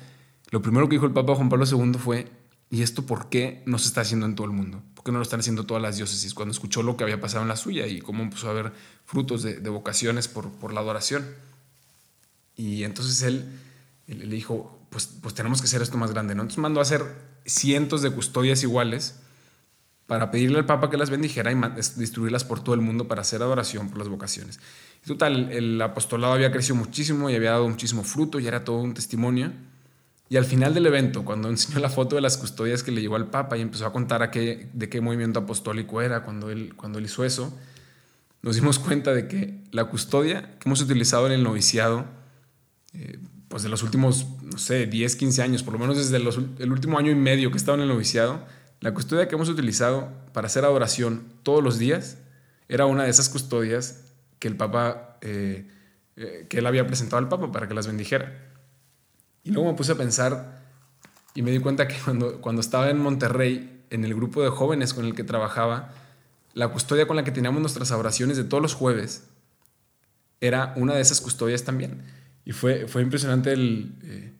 lo 0.50 0.60
primero 0.60 0.88
que 0.88 0.96
dijo 0.96 1.06
el 1.06 1.12
Papa 1.12 1.34
Juan 1.36 1.48
Pablo 1.48 1.64
II 1.64 1.94
fue, 1.94 2.30
¿Y 2.70 2.82
esto 2.82 3.06
por 3.06 3.30
qué 3.30 3.62
no 3.64 3.78
se 3.78 3.88
está 3.88 4.02
haciendo 4.02 4.26
en 4.26 4.34
todo 4.34 4.46
el 4.46 4.52
mundo? 4.52 4.82
¿Por 4.94 5.04
qué 5.04 5.10
no 5.10 5.18
lo 5.18 5.22
están 5.22 5.40
haciendo 5.40 5.64
todas 5.64 5.82
las 5.82 5.96
diócesis? 5.96 6.34
Cuando 6.34 6.52
escuchó 6.52 6.82
lo 6.82 6.96
que 6.96 7.04
había 7.04 7.18
pasado 7.18 7.42
en 7.42 7.48
la 7.48 7.56
suya 7.56 7.86
y 7.86 8.00
cómo 8.00 8.22
empezó 8.22 8.48
a 8.48 8.50
haber 8.50 8.72
frutos 9.06 9.42
de, 9.42 9.58
de 9.58 9.70
vocaciones 9.70 10.28
por, 10.28 10.50
por, 10.50 10.74
la 10.74 10.80
adoración. 10.80 11.26
Y 12.56 12.84
entonces 12.84 13.22
él, 13.22 13.48
él, 14.06 14.28
le 14.28 14.36
dijo, 14.36 14.86
pues, 14.90 15.06
pues 15.06 15.34
tenemos 15.34 15.62
que 15.62 15.66
hacer 15.66 15.80
esto 15.80 15.96
más 15.96 16.12
grande. 16.12 16.34
¿no? 16.34 16.42
Entonces 16.42 16.60
mandó 16.60 16.80
a 16.80 16.82
hacer 16.82 17.06
cientos 17.46 18.02
de 18.02 18.10
custodias 18.10 18.62
iguales 18.62 19.14
para 20.08 20.30
pedirle 20.30 20.56
al 20.56 20.64
Papa 20.64 20.88
que 20.88 20.96
las 20.96 21.10
bendijera 21.10 21.52
y 21.52 21.56
distribuirlas 21.96 22.42
por 22.42 22.64
todo 22.64 22.74
el 22.74 22.80
mundo 22.80 23.06
para 23.06 23.20
hacer 23.20 23.42
adoración 23.42 23.90
por 23.90 23.98
las 23.98 24.08
vocaciones. 24.08 24.58
Total, 25.06 25.52
el 25.52 25.80
apostolado 25.82 26.32
había 26.32 26.50
crecido 26.50 26.76
muchísimo 26.76 27.28
y 27.28 27.34
había 27.34 27.50
dado 27.50 27.68
muchísimo 27.68 28.02
fruto 28.04 28.40
y 28.40 28.46
era 28.46 28.64
todo 28.64 28.78
un 28.78 28.94
testimonio. 28.94 29.52
Y 30.30 30.38
al 30.38 30.46
final 30.46 30.72
del 30.72 30.86
evento, 30.86 31.26
cuando 31.26 31.48
enseñó 31.50 31.78
la 31.80 31.90
foto 31.90 32.16
de 32.16 32.22
las 32.22 32.38
custodias 32.38 32.82
que 32.82 32.90
le 32.90 33.02
llevó 33.02 33.16
al 33.16 33.26
Papa 33.26 33.58
y 33.58 33.60
empezó 33.60 33.84
a 33.84 33.92
contar 33.92 34.30
de 34.30 34.88
qué 34.88 35.00
movimiento 35.02 35.40
apostólico 35.40 36.00
era 36.00 36.22
cuando 36.22 36.48
él, 36.50 36.72
cuando 36.74 36.98
él 36.98 37.04
hizo 37.04 37.22
eso, 37.22 37.54
nos 38.40 38.56
dimos 38.56 38.78
cuenta 38.78 39.12
de 39.12 39.28
que 39.28 39.58
la 39.72 39.84
custodia 39.84 40.56
que 40.58 40.70
hemos 40.70 40.80
utilizado 40.80 41.26
en 41.26 41.32
el 41.32 41.42
noviciado, 41.42 42.06
eh, 42.94 43.18
pues 43.48 43.62
de 43.62 43.68
los 43.68 43.82
últimos, 43.82 44.26
no 44.42 44.56
sé, 44.56 44.86
10, 44.86 45.16
15 45.16 45.42
años, 45.42 45.62
por 45.62 45.74
lo 45.74 45.78
menos 45.78 45.98
desde 45.98 46.16
el 46.16 46.72
último 46.72 46.98
año 46.98 47.10
y 47.10 47.14
medio 47.14 47.50
que 47.50 47.58
estaba 47.58 47.76
en 47.76 47.82
el 47.82 47.88
noviciado, 47.88 48.46
la 48.80 48.94
custodia 48.94 49.28
que 49.28 49.34
hemos 49.34 49.48
utilizado 49.48 50.08
para 50.32 50.46
hacer 50.46 50.64
adoración 50.64 51.24
todos 51.42 51.62
los 51.62 51.78
días 51.78 52.18
era 52.68 52.86
una 52.86 53.04
de 53.04 53.10
esas 53.10 53.28
custodias 53.28 54.04
que 54.38 54.48
el 54.48 54.56
Papa, 54.56 55.18
eh, 55.20 55.66
eh, 56.16 56.46
que 56.48 56.58
él 56.58 56.66
había 56.66 56.86
presentado 56.86 57.18
al 57.18 57.28
Papa 57.28 57.50
para 57.50 57.66
que 57.66 57.74
las 57.74 57.86
bendijera. 57.86 58.32
Y 59.42 59.50
luego 59.50 59.70
me 59.70 59.76
puse 59.76 59.92
a 59.92 59.94
pensar 59.96 60.62
y 61.34 61.42
me 61.42 61.50
di 61.50 61.58
cuenta 61.58 61.88
que 61.88 61.96
cuando, 62.04 62.40
cuando 62.40 62.60
estaba 62.60 62.90
en 62.90 62.98
Monterrey, 62.98 63.84
en 63.90 64.04
el 64.04 64.14
grupo 64.14 64.42
de 64.42 64.50
jóvenes 64.50 64.94
con 64.94 65.04
el 65.04 65.14
que 65.14 65.24
trabajaba, 65.24 65.92
la 66.54 66.68
custodia 66.68 67.06
con 67.06 67.16
la 67.16 67.24
que 67.24 67.30
teníamos 67.30 67.60
nuestras 67.60 67.90
oraciones 67.90 68.36
de 68.36 68.44
todos 68.44 68.62
los 68.62 68.74
jueves 68.74 69.24
era 70.40 70.72
una 70.76 70.94
de 70.94 71.00
esas 71.00 71.20
custodias 71.20 71.64
también. 71.64 72.02
Y 72.44 72.52
fue, 72.52 72.86
fue 72.86 73.02
impresionante 73.02 73.52
el, 73.52 73.92
eh, 74.04 74.32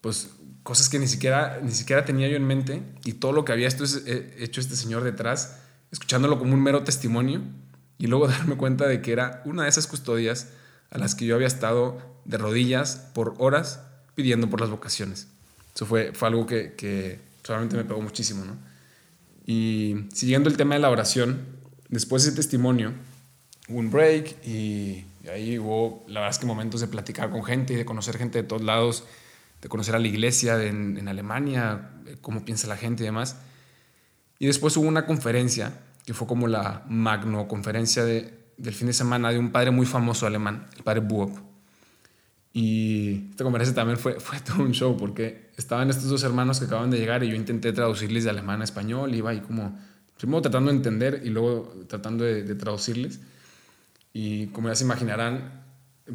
pues, 0.00 0.30
cosas 0.66 0.88
que 0.88 0.98
ni 0.98 1.06
siquiera, 1.06 1.60
ni 1.62 1.70
siquiera 1.70 2.04
tenía 2.04 2.26
yo 2.26 2.36
en 2.36 2.44
mente 2.44 2.82
y 3.04 3.12
todo 3.12 3.30
lo 3.30 3.44
que 3.44 3.52
había 3.52 3.68
esto 3.68 3.84
es, 3.84 4.02
eh, 4.04 4.34
hecho 4.40 4.60
este 4.60 4.74
señor 4.74 5.04
detrás, 5.04 5.58
escuchándolo 5.92 6.40
como 6.40 6.54
un 6.54 6.60
mero 6.60 6.82
testimonio 6.82 7.40
y 7.98 8.08
luego 8.08 8.26
darme 8.28 8.56
cuenta 8.56 8.88
de 8.88 9.00
que 9.00 9.12
era 9.12 9.42
una 9.44 9.62
de 9.62 9.68
esas 9.68 9.86
custodias 9.86 10.48
a 10.90 10.98
las 10.98 11.14
que 11.14 11.24
yo 11.24 11.36
había 11.36 11.46
estado 11.46 11.98
de 12.24 12.36
rodillas 12.36 12.96
por 13.14 13.36
horas 13.38 13.80
pidiendo 14.16 14.50
por 14.50 14.60
las 14.60 14.68
vocaciones. 14.68 15.28
Eso 15.72 15.86
fue, 15.86 16.12
fue 16.12 16.26
algo 16.26 16.46
que, 16.46 16.74
que 16.74 17.20
solamente 17.44 17.76
me 17.76 17.84
pegó 17.84 18.02
muchísimo, 18.02 18.44
¿no? 18.44 18.56
Y 19.46 20.08
siguiendo 20.12 20.48
el 20.48 20.56
tema 20.56 20.74
de 20.74 20.80
la 20.80 20.90
oración, 20.90 21.46
después 21.88 22.24
de 22.24 22.30
ese 22.30 22.36
testimonio, 22.36 22.92
hubo 23.68 23.78
un 23.78 23.92
break 23.92 24.44
y, 24.44 25.04
y 25.22 25.28
ahí 25.32 25.60
hubo, 25.60 26.04
la 26.08 26.20
verdad 26.20 26.34
es 26.34 26.38
que 26.40 26.46
momentos 26.46 26.80
de 26.80 26.88
platicar 26.88 27.30
con 27.30 27.44
gente 27.44 27.74
y 27.74 27.76
de 27.76 27.84
conocer 27.84 28.18
gente 28.18 28.42
de 28.42 28.48
todos 28.48 28.62
lados, 28.62 29.04
de 29.60 29.68
conocer 29.68 29.94
a 29.94 29.98
la 29.98 30.06
iglesia 30.06 30.62
en, 30.62 31.08
Alemania, 31.08 31.90
cómo 32.20 32.44
piensa 32.44 32.66
la 32.66 32.76
gente 32.76 33.02
y 33.02 33.06
demás. 33.06 33.36
Y 34.38 34.46
después 34.46 34.76
hubo 34.76 34.86
una 34.86 35.06
conferencia, 35.06 35.80
que 36.04 36.14
fue 36.14 36.26
como 36.26 36.46
la 36.46 36.84
magno 36.88 37.48
conferencia 37.48 38.04
de, 38.04 38.32
del 38.56 38.74
fin 38.74 38.86
de 38.86 38.92
semana 38.92 39.30
de 39.30 39.38
un 39.38 39.50
padre 39.50 39.70
muy 39.70 39.86
famoso 39.86 40.26
alemán, 40.26 40.66
el 40.76 40.82
padre 40.82 41.00
Buop. 41.00 41.36
Y 42.52 43.28
esta 43.30 43.44
conferencia 43.44 43.74
también 43.74 43.98
fue, 43.98 44.20
fue 44.20 44.40
todo 44.40 44.62
un 44.62 44.72
show 44.72 44.96
porque 44.96 45.50
estaban 45.56 45.90
estos 45.90 46.08
dos 46.08 46.22
hermanos 46.22 46.58
que 46.58 46.66
acaban 46.66 46.90
de 46.90 46.98
llegar 46.98 47.22
y 47.24 47.28
yo 47.28 47.34
intenté 47.34 47.72
traducirles 47.72 48.24
de 48.24 48.30
alemán 48.30 48.60
a 48.60 48.64
español, 48.64 49.14
iba 49.14 49.30
ahí 49.30 49.40
como, 49.40 49.78
primero 50.16 50.42
tratando 50.42 50.70
de 50.70 50.76
entender 50.76 51.22
y 51.24 51.30
luego 51.30 51.74
tratando 51.88 52.24
de 52.24 52.54
traducirles. 52.54 53.20
Y 54.12 54.46
como 54.46 54.68
ya 54.68 54.74
se 54.74 54.84
imaginarán, 54.84 55.65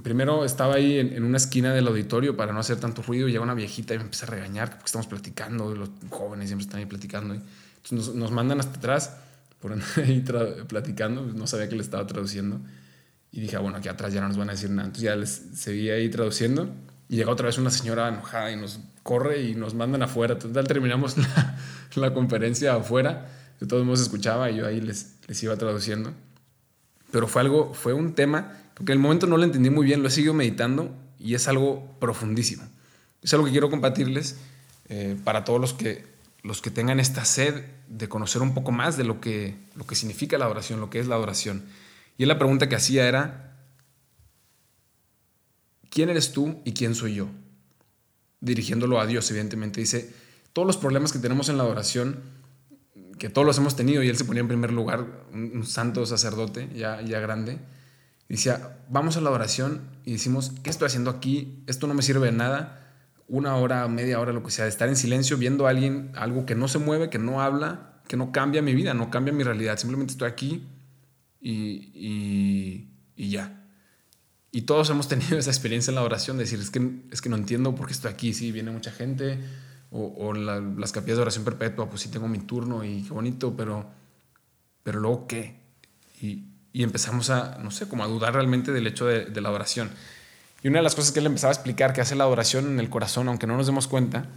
primero 0.04 0.46
estaba 0.46 0.76
ahí 0.76 1.00
en, 1.00 1.24
una 1.24 1.38
esquina 1.38 1.74
del 1.74 1.88
auditorio 1.88 2.38
para 2.38 2.54
no 2.54 2.60
hacer 2.60 2.80
tanto 2.80 3.02
ruido 3.02 3.28
y 3.28 3.32
llega 3.32 3.44
una 3.44 3.54
viejita 3.54 3.94
y 3.94 3.98
me 3.98 4.06
empieza 4.06 4.26
a 4.26 4.30
regañar 4.30 4.70
porque 4.70 4.86
estamos 4.86 5.08
platicando, 5.08 5.76
los 5.76 5.90
jóvenes 6.10 6.48
siempre 6.48 6.66
están 6.66 6.80
ahí 6.80 6.86
platicando. 6.86 7.34
Entonces 7.34 8.16
nos, 8.16 8.32
mandan 8.32 8.60
hasta 8.60 8.78
atrás 8.78 9.18
por 9.60 9.74
ahí 9.98 10.24
platicando, 10.68 11.24
no 11.24 11.46
sabía 11.48 11.68
que 11.68 11.76
le 11.76 11.82
estaba 11.82 12.08
traduciendo. 12.08 12.62
Y 13.34 13.42
dije, 13.42 13.56
ah, 13.56 13.60
bueno, 13.60 13.78
aquí 13.78 13.88
atrás 13.88 14.14
ya 14.14 14.22
no 14.22 14.28
nos 14.28 14.38
van 14.38 14.50
a 14.50 14.54
decir 14.54 14.70
nada. 14.70 14.88
Entonces 14.88 15.04
ya 15.04 15.16
les 15.16 15.30
seguía 15.56 15.94
ahí 15.94 16.10
traduciendo 16.10 16.70
y 17.10 17.18
llega 17.18 17.32
otra 17.32 17.48
vez 17.48 17.58
una 17.58 17.70
señora 17.70 18.08
enojada 18.08 18.52
y 18.52 18.56
nos 18.56 18.80
corre 19.04 19.42
y 19.44 19.56
nos 19.56 19.74
mandan 19.74 20.04
afuera. 20.04 20.38
Total, 20.38 20.68
terminamos 20.68 21.18
la, 21.18 21.58
la 21.96 22.14
conferencia 22.14 22.76
afuera. 22.76 23.30
De 23.60 23.68
todos 23.68 23.86
modos 23.86 24.02
escuchaba 24.02 24.50
y 24.50 24.58
yo 24.58 24.68
ahí 24.68 24.82
les, 24.82 25.16
les 25.28 25.44
iba 25.44 25.56
traduciendo. 25.56 26.14
Pero 27.12 27.28
fue 27.28 27.42
algo, 27.42 27.74
fue 27.74 27.94
un 27.94 28.14
tema 28.14 28.58
que 28.76 28.92
en 28.94 28.98
el 28.98 29.00
momento 29.00 29.28
no 29.28 29.38
lo 29.38 29.44
entendí 29.44 29.70
muy 29.70 29.86
bien, 29.86 30.02
lo 30.02 30.08
he 30.08 30.12
seguido 30.12 30.34
meditando 30.34 30.96
y 31.20 31.36
es 31.36 31.48
algo 31.48 31.96
profundísimo. 32.00 32.64
Es 33.22 33.34
algo 33.34 33.46
que 33.46 33.52
quiero 33.52 33.70
compartirles 33.70 34.38
eh, 34.90 35.16
para 35.24 35.44
todos 35.44 35.62
los 35.62 35.74
que, 35.74 36.06
los 36.44 36.62
que 36.62 36.72
tengan 36.72 37.00
esta 37.00 37.26
sed 37.26 37.64
de 37.88 38.10
conocer 38.10 38.42
un 38.42 38.54
poco 38.54 38.72
más 38.72 38.98
de 38.98 39.04
lo 39.04 39.22
que, 39.22 39.56
lo 39.76 39.86
que 39.86 39.96
significa 39.96 40.38
la 40.38 40.46
adoración, 40.46 40.80
lo 40.80 40.90
que 40.90 41.00
es 41.00 41.08
la 41.08 41.16
adoración. 41.16 41.66
Y 42.18 42.26
la 42.26 42.38
pregunta 42.38 42.70
que 42.70 42.76
hacía 42.76 43.08
era, 43.08 43.58
¿quién 45.90 46.10
eres 46.10 46.32
tú 46.32 46.62
y 46.66 46.74
quién 46.74 46.96
soy 46.96 47.16
yo? 47.16 47.28
Dirigiéndolo 48.40 49.00
a 49.00 49.06
Dios, 49.06 49.30
evidentemente. 49.30 49.82
Dice, 49.82 50.14
todos 50.54 50.66
los 50.66 50.78
problemas 50.78 51.12
que 51.12 51.20
tenemos 51.20 51.50
en 51.50 51.58
la 51.58 51.64
adoración 51.64 52.20
que 53.22 53.30
todos 53.30 53.46
los 53.46 53.56
hemos 53.60 53.76
tenido 53.76 54.02
y 54.02 54.10
él 54.10 54.18
se 54.18 54.26
ponía 54.26 54.42
en 54.42 54.48
primer 54.48 54.74
lugar, 54.74 55.06
un, 55.32 55.64
santo 55.64 56.08
sacerdote 56.08 56.68
ya, 56.76 57.02
ya 57.04 57.20
grande, 57.20 57.60
y 58.28 58.34
decía, 58.34 58.80
vamos 58.90 59.16
a 59.16 59.22
la 59.22 59.30
oración 59.30 59.82
y 60.06 60.14
decimos, 60.14 60.54
¿qué 60.64 60.72
estoy 60.72 60.88
haciendo 60.88 61.12
aquí? 61.12 61.62
Esto 61.68 61.86
no 61.86 61.94
me 61.94 62.02
sirve 62.02 62.26
de 62.26 62.32
nada. 62.32 62.96
Una 63.28 63.58
hora, 63.58 63.88
media 63.88 64.20
hora, 64.20 64.34
lo 64.34 64.42
que 64.42 64.50
sea, 64.50 64.66
de 64.66 64.70
estar 64.70 64.90
en 64.90 64.96
silencio 64.96 65.38
viendo 65.38 65.68
a 65.68 65.70
alguien, 65.70 66.12
algo 66.16 66.48
que 66.48 66.56
no 66.56 66.68
se 66.68 66.80
mueve, 66.80 67.12
que 67.12 67.20
no 67.20 67.44
habla, 67.44 68.02
que 68.08 68.18
no 68.18 68.32
cambia 68.32 68.64
mi 68.64 68.74
vida, 68.74 68.96
no 68.96 69.12
cambia 69.12 69.32
mi 69.32 69.44
realidad. 69.44 69.78
Simplemente 69.78 70.14
estoy 70.14 70.28
aquí 70.28 70.68
y, 71.40 72.90
y, 73.16 73.30
ya. 73.30 73.68
Y 74.52 74.64
todos 74.64 74.90
hemos 74.90 75.08
tenido 75.08 75.38
esa 75.38 75.52
experiencia 75.52 75.92
en 75.92 75.96
la 75.96 76.02
oración, 76.02 76.38
de 76.38 76.46
decir, 76.46 76.60
es 76.60 76.72
que, 76.72 77.04
es 77.12 77.22
que 77.22 77.30
no 77.30 77.36
entiendo 77.36 77.76
por 77.76 77.86
qué 77.86 77.94
estoy 77.94 78.12
aquí, 78.12 78.34
sí, 78.34 78.52
viene 78.52 78.72
mucha 78.72 78.92
gente, 78.92 79.38
o, 79.92 80.34
las 80.34 80.92
capillas 80.92 81.18
de 81.18 81.24
oración 81.24 81.44
perpetua, 81.44 81.90
pues 81.90 82.02
sí 82.02 82.10
tengo 82.10 82.28
mi 82.28 82.40
turno 82.40 82.84
y 82.84 83.04
qué 83.04 83.14
bonito, 83.14 83.54
pero, 83.56 83.86
pero 84.84 85.00
luego 85.00 85.28
qué. 85.28 85.60
Y, 86.22 86.46
empezamos 86.74 87.30
a, 87.30 87.58
no 87.62 87.70
sé, 87.70 87.90
como 87.90 88.04
a 88.04 88.08
dudar 88.08 88.34
realmente 88.34 88.72
del 88.72 88.88
hecho 88.88 89.06
de, 89.06 89.42
la 89.42 89.52
oración. 89.52 89.92
Y 90.64 90.70
una 90.70 90.78
de 90.78 90.84
las 90.84 90.96
cosas 90.96 91.12
que 91.12 91.20
él 91.20 91.26
empezaba 91.26 91.52
a 91.52 91.56
explicar 91.56 91.92
que 91.92 92.00
hace 92.00 92.16
la 92.16 92.28
oración 92.28 92.68
en 92.68 92.80
el 92.80 92.90
corazón, 92.90 93.28
aunque 93.28 93.46
no 93.46 93.58
nos 93.58 93.66
demos 93.66 93.90
cuenta, 93.90 94.30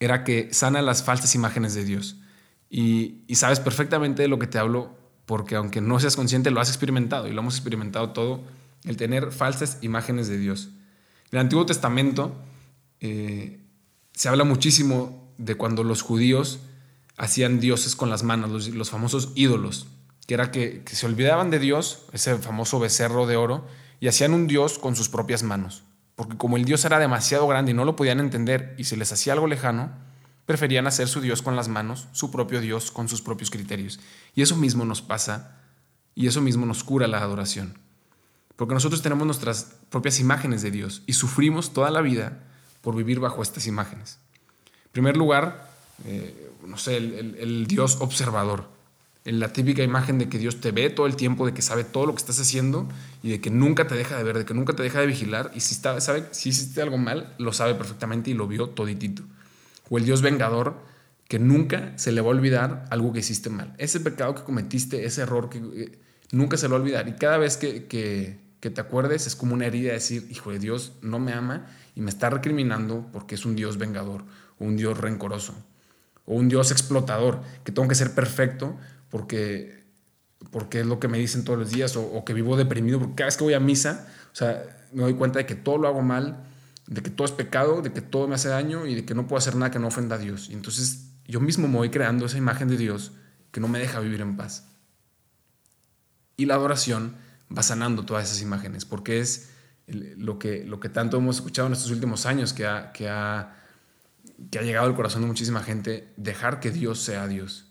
era 0.00 0.24
que 0.24 0.52
sana 0.52 0.82
las 0.82 1.04
falsas 1.04 1.36
imágenes 1.36 1.74
de 1.74 1.84
Dios. 1.84 2.16
Y, 2.68 3.22
y 3.28 3.36
sabes 3.36 3.60
perfectamente 3.60 4.22
de 4.22 4.28
lo 4.28 4.40
que 4.40 4.48
te 4.48 4.58
hablo, 4.58 4.96
porque 5.26 5.54
aunque 5.54 5.80
no 5.80 6.00
seas 6.00 6.16
consciente, 6.16 6.50
lo 6.50 6.60
has 6.60 6.68
experimentado 6.68 7.28
y 7.28 7.32
lo 7.32 7.40
hemos 7.40 7.54
experimentado 7.54 8.10
todo, 8.10 8.42
el 8.82 8.96
tener 8.96 9.30
falsas 9.30 9.78
imágenes 9.82 10.26
de 10.26 10.38
Dios. 10.38 10.70
En 11.30 11.38
el 11.38 11.42
Antiguo 11.42 11.64
Testamento, 11.66 12.34
eh, 13.00 13.63
se 14.14 14.28
habla 14.28 14.44
muchísimo 14.44 15.32
de 15.38 15.56
cuando 15.56 15.84
los 15.84 16.02
judíos 16.02 16.60
hacían 17.16 17.60
dioses 17.60 17.96
con 17.96 18.10
las 18.10 18.22
manos, 18.22 18.68
los, 18.68 18.90
famosos 18.90 19.32
ídolos, 19.34 19.88
que 20.26 20.34
era 20.34 20.50
que, 20.50 20.82
se 20.86 21.06
olvidaban 21.06 21.50
de 21.50 21.58
Dios, 21.58 22.06
ese 22.12 22.36
famoso 22.36 22.78
becerro 22.78 23.26
de 23.26 23.36
oro, 23.36 23.66
y 24.00 24.08
hacían 24.08 24.32
un 24.32 24.46
dios 24.46 24.78
con 24.78 24.96
sus 24.96 25.08
propias 25.08 25.42
manos. 25.42 25.84
Porque 26.14 26.36
como 26.36 26.56
el 26.56 26.64
dios 26.64 26.84
era 26.84 26.98
demasiado 26.98 27.46
grande 27.48 27.72
y 27.72 27.74
no 27.74 27.84
lo 27.84 27.96
podían 27.96 28.20
entender 28.20 28.74
y 28.78 28.84
se 28.84 28.96
les 28.96 29.12
hacía 29.12 29.32
algo 29.32 29.46
lejano, 29.46 29.92
preferían 30.46 30.86
hacer 30.86 31.08
su 31.08 31.20
dios 31.20 31.42
con 31.42 31.56
las 31.56 31.68
manos, 31.68 32.08
su 32.12 32.30
propio 32.30 32.60
dios 32.60 32.90
con 32.90 33.08
sus 33.08 33.22
propios 33.22 33.50
criterios. 33.50 33.98
Y 34.34 34.42
eso 34.42 34.56
mismo 34.56 34.84
nos 34.84 35.02
pasa 35.02 35.58
y 36.14 36.28
eso 36.28 36.40
mismo 36.40 36.66
nos 36.66 36.84
cura 36.84 37.08
la 37.08 37.18
adoración. 37.18 37.78
Porque 38.56 38.74
nosotros 38.74 39.02
tenemos 39.02 39.26
nuestras 39.26 39.76
propias 39.90 40.20
imágenes 40.20 40.62
de 40.62 40.70
Dios 40.70 41.02
y 41.06 41.14
sufrimos 41.14 41.72
toda 41.72 41.90
la 41.90 42.00
vida 42.00 42.42
por 42.84 42.94
vivir 42.94 43.18
bajo 43.18 43.42
estas 43.42 43.66
imágenes. 43.66 44.18
En 44.84 44.92
primer 44.92 45.16
lugar, 45.16 45.70
eh, 46.04 46.52
no 46.66 46.76
sé, 46.76 46.98
el, 46.98 47.66
Dios 47.66 47.96
observador, 48.00 48.68
en 49.24 49.40
la 49.40 49.52
típica 49.52 49.82
imagen 49.82 50.18
de 50.18 50.28
que 50.28 50.38
Dios 50.38 50.60
te 50.60 50.70
ve 50.70 50.90
todo 50.90 51.06
el 51.06 51.16
tiempo, 51.16 51.46
de 51.46 51.54
que 51.54 51.62
sabe 51.62 51.82
todo 51.82 52.04
lo 52.04 52.12
que 52.12 52.18
estás 52.18 52.38
haciendo 52.38 52.86
y 53.22 53.30
de 53.30 53.40
que 53.40 53.50
nunca 53.50 53.86
te 53.86 53.94
deja 53.94 54.18
de 54.18 54.22
ver, 54.22 54.36
de 54.38 54.44
que 54.44 54.52
nunca 54.52 54.74
te 54.74 54.82
deja 54.82 55.00
de 55.00 55.06
vigilar 55.06 55.50
y 55.54 55.60
si, 55.60 55.74
está, 55.74 55.98
sabe, 56.00 56.26
si 56.32 56.50
hiciste 56.50 56.82
algo 56.82 56.98
mal, 56.98 57.34
lo 57.38 57.54
sabe 57.54 57.74
perfectamente 57.74 58.30
y 58.30 58.34
lo 58.34 58.46
vio 58.46 58.68
toditito. 58.68 59.22
O 59.88 59.96
el 59.96 60.04
Dios 60.04 60.20
vengador, 60.20 60.76
que 61.26 61.38
nunca 61.38 61.96
se 61.96 62.12
le 62.12 62.20
va 62.20 62.28
a 62.28 62.30
olvidar 62.30 62.84
algo 62.90 63.12
que 63.12 63.20
hiciste 63.20 63.48
mal. 63.48 63.74
Ese 63.78 64.00
pecado 64.00 64.34
que 64.34 64.42
cometiste, 64.42 65.06
ese 65.06 65.22
error 65.22 65.48
que 65.48 65.58
eh, 65.58 65.98
nunca 66.32 66.58
se 66.58 66.68
lo 66.68 66.74
va 66.74 66.78
a 66.78 66.82
olvidar. 66.82 67.08
Y 67.08 67.14
cada 67.14 67.38
vez 67.38 67.56
que, 67.56 67.86
que, 67.86 68.38
que 68.64 68.70
te 68.70 68.80
acuerdes 68.80 69.26
es 69.26 69.36
como 69.36 69.52
una 69.52 69.66
herida 69.66 69.88
de 69.88 69.96
decir, 69.96 70.26
hijo 70.30 70.50
de 70.50 70.58
Dios, 70.58 70.94
no 71.02 71.18
me 71.18 71.34
ama 71.34 71.66
y 71.94 72.00
me 72.00 72.08
está 72.08 72.30
recriminando 72.30 73.06
porque 73.12 73.34
es 73.34 73.44
un 73.44 73.56
Dios 73.56 73.76
vengador, 73.76 74.24
o 74.58 74.64
un 74.64 74.78
Dios 74.78 74.96
rencoroso, 74.96 75.54
o 76.24 76.36
un 76.36 76.48
Dios 76.48 76.70
explotador, 76.70 77.42
que 77.62 77.72
tengo 77.72 77.86
que 77.88 77.94
ser 77.94 78.14
perfecto 78.14 78.74
porque, 79.10 79.84
porque 80.50 80.80
es 80.80 80.86
lo 80.86 80.98
que 80.98 81.08
me 81.08 81.18
dicen 81.18 81.44
todos 81.44 81.58
los 81.58 81.72
días, 81.72 81.94
o, 81.94 82.24
que 82.24 82.32
vivo 82.32 82.56
deprimido 82.56 83.00
porque 83.00 83.16
cada 83.16 83.26
vez 83.26 83.36
que 83.36 83.44
voy 83.44 83.52
a 83.52 83.60
misa, 83.60 84.08
o 84.32 84.34
sea, 84.34 84.64
me 84.94 85.02
doy 85.02 85.12
cuenta 85.12 85.40
de 85.40 85.44
que 85.44 85.56
todo 85.56 85.76
lo 85.76 85.86
hago 85.86 86.00
mal, 86.00 86.46
de 86.86 87.02
que 87.02 87.10
todo 87.10 87.26
es 87.26 87.32
pecado, 87.32 87.82
de 87.82 87.92
que 87.92 88.00
todo 88.00 88.28
me 88.28 88.36
hace 88.36 88.48
daño 88.48 88.86
y 88.86 88.94
de 88.94 89.04
que 89.04 89.14
no 89.14 89.26
puedo 89.26 89.36
hacer 89.36 89.56
nada 89.56 89.70
que 89.70 89.78
no 89.78 89.88
ofenda 89.88 90.16
a 90.16 90.18
Dios. 90.18 90.48
Y 90.48 90.54
entonces 90.54 91.10
yo 91.26 91.38
mismo 91.38 91.68
me 91.68 91.76
voy 91.76 91.90
creando 91.90 92.24
esa 92.24 92.38
imagen 92.38 92.68
de 92.68 92.78
Dios 92.78 93.12
que 93.50 93.60
no 93.60 93.68
me 93.68 93.78
deja 93.78 94.00
vivir 94.00 94.22
en 94.22 94.38
paz. 94.38 94.70
Y 96.38 96.46
la 96.46 96.54
adoración 96.54 97.22
va 97.56 97.62
sanando 97.62 98.04
todas 98.04 98.24
esas 98.24 98.42
imágenes, 98.42 98.84
porque 98.84 99.20
es 99.20 99.50
lo 99.86 100.38
que, 100.38 100.64
lo 100.64 100.80
que 100.80 100.88
tanto 100.88 101.18
hemos 101.18 101.36
escuchado 101.36 101.66
en 101.66 101.74
estos 101.74 101.90
últimos 101.90 102.26
años, 102.26 102.52
que 102.52 102.66
ha, 102.66 102.92
que, 102.92 103.08
ha, 103.08 103.56
que 104.50 104.58
ha 104.58 104.62
llegado 104.62 104.86
al 104.86 104.94
corazón 104.94 105.22
de 105.22 105.28
muchísima 105.28 105.62
gente, 105.62 106.12
dejar 106.16 106.60
que 106.60 106.70
Dios 106.70 107.00
sea 107.00 107.28
Dios. 107.28 107.66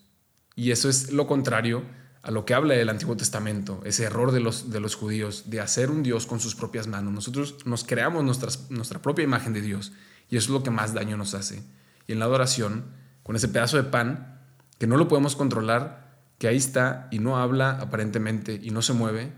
Y 0.56 0.72
eso 0.72 0.90
es 0.90 1.12
lo 1.12 1.28
contrario 1.28 1.84
a 2.22 2.32
lo 2.32 2.46
que 2.46 2.54
habla 2.54 2.76
el 2.76 2.90
Antiguo 2.90 3.18
Testamento, 3.18 3.82
ese 3.84 4.04
error 4.06 4.32
de 4.32 4.40
los, 4.40 4.70
de 4.70 4.80
los 4.80 4.96
judíos, 4.96 5.50
de 5.50 5.60
hacer 5.60 5.92
un 5.92 6.04
Dios 6.04 6.26
con 6.26 6.40
sus 6.40 6.56
propias 6.56 6.88
manos. 6.88 7.14
Nosotros 7.14 7.66
nos 7.66 7.84
creamos 7.84 8.24
nuestras, 8.24 8.72
nuestra 8.72 9.02
propia 9.02 9.24
imagen 9.24 9.52
de 9.52 9.62
Dios 9.62 9.92
y 10.30 10.38
eso 10.38 10.46
es 10.46 10.50
lo 10.52 10.64
que 10.64 10.72
más 10.72 10.94
daño 10.94 11.18
nos 11.18 11.34
hace. 11.34 11.64
Y 12.08 12.14
en 12.14 12.20
la 12.20 12.26
adoración, 12.26 12.86
con 13.24 13.36
ese 13.36 13.50
pedazo 13.50 13.78
de 13.78 13.84
pan, 13.84 14.40
que 14.80 14.88
no 14.88 14.96
lo 14.96 15.10
podemos 15.10 15.36
controlar, 15.36 16.22
que 16.38 16.48
ahí 16.48 16.58
está 16.58 17.08
y 17.12 17.20
no 17.20 17.38
habla 17.38 17.72
aparentemente 17.72 18.60
y 18.62 18.72
no 18.72 18.82
se 18.82 18.94
mueve, 18.94 19.34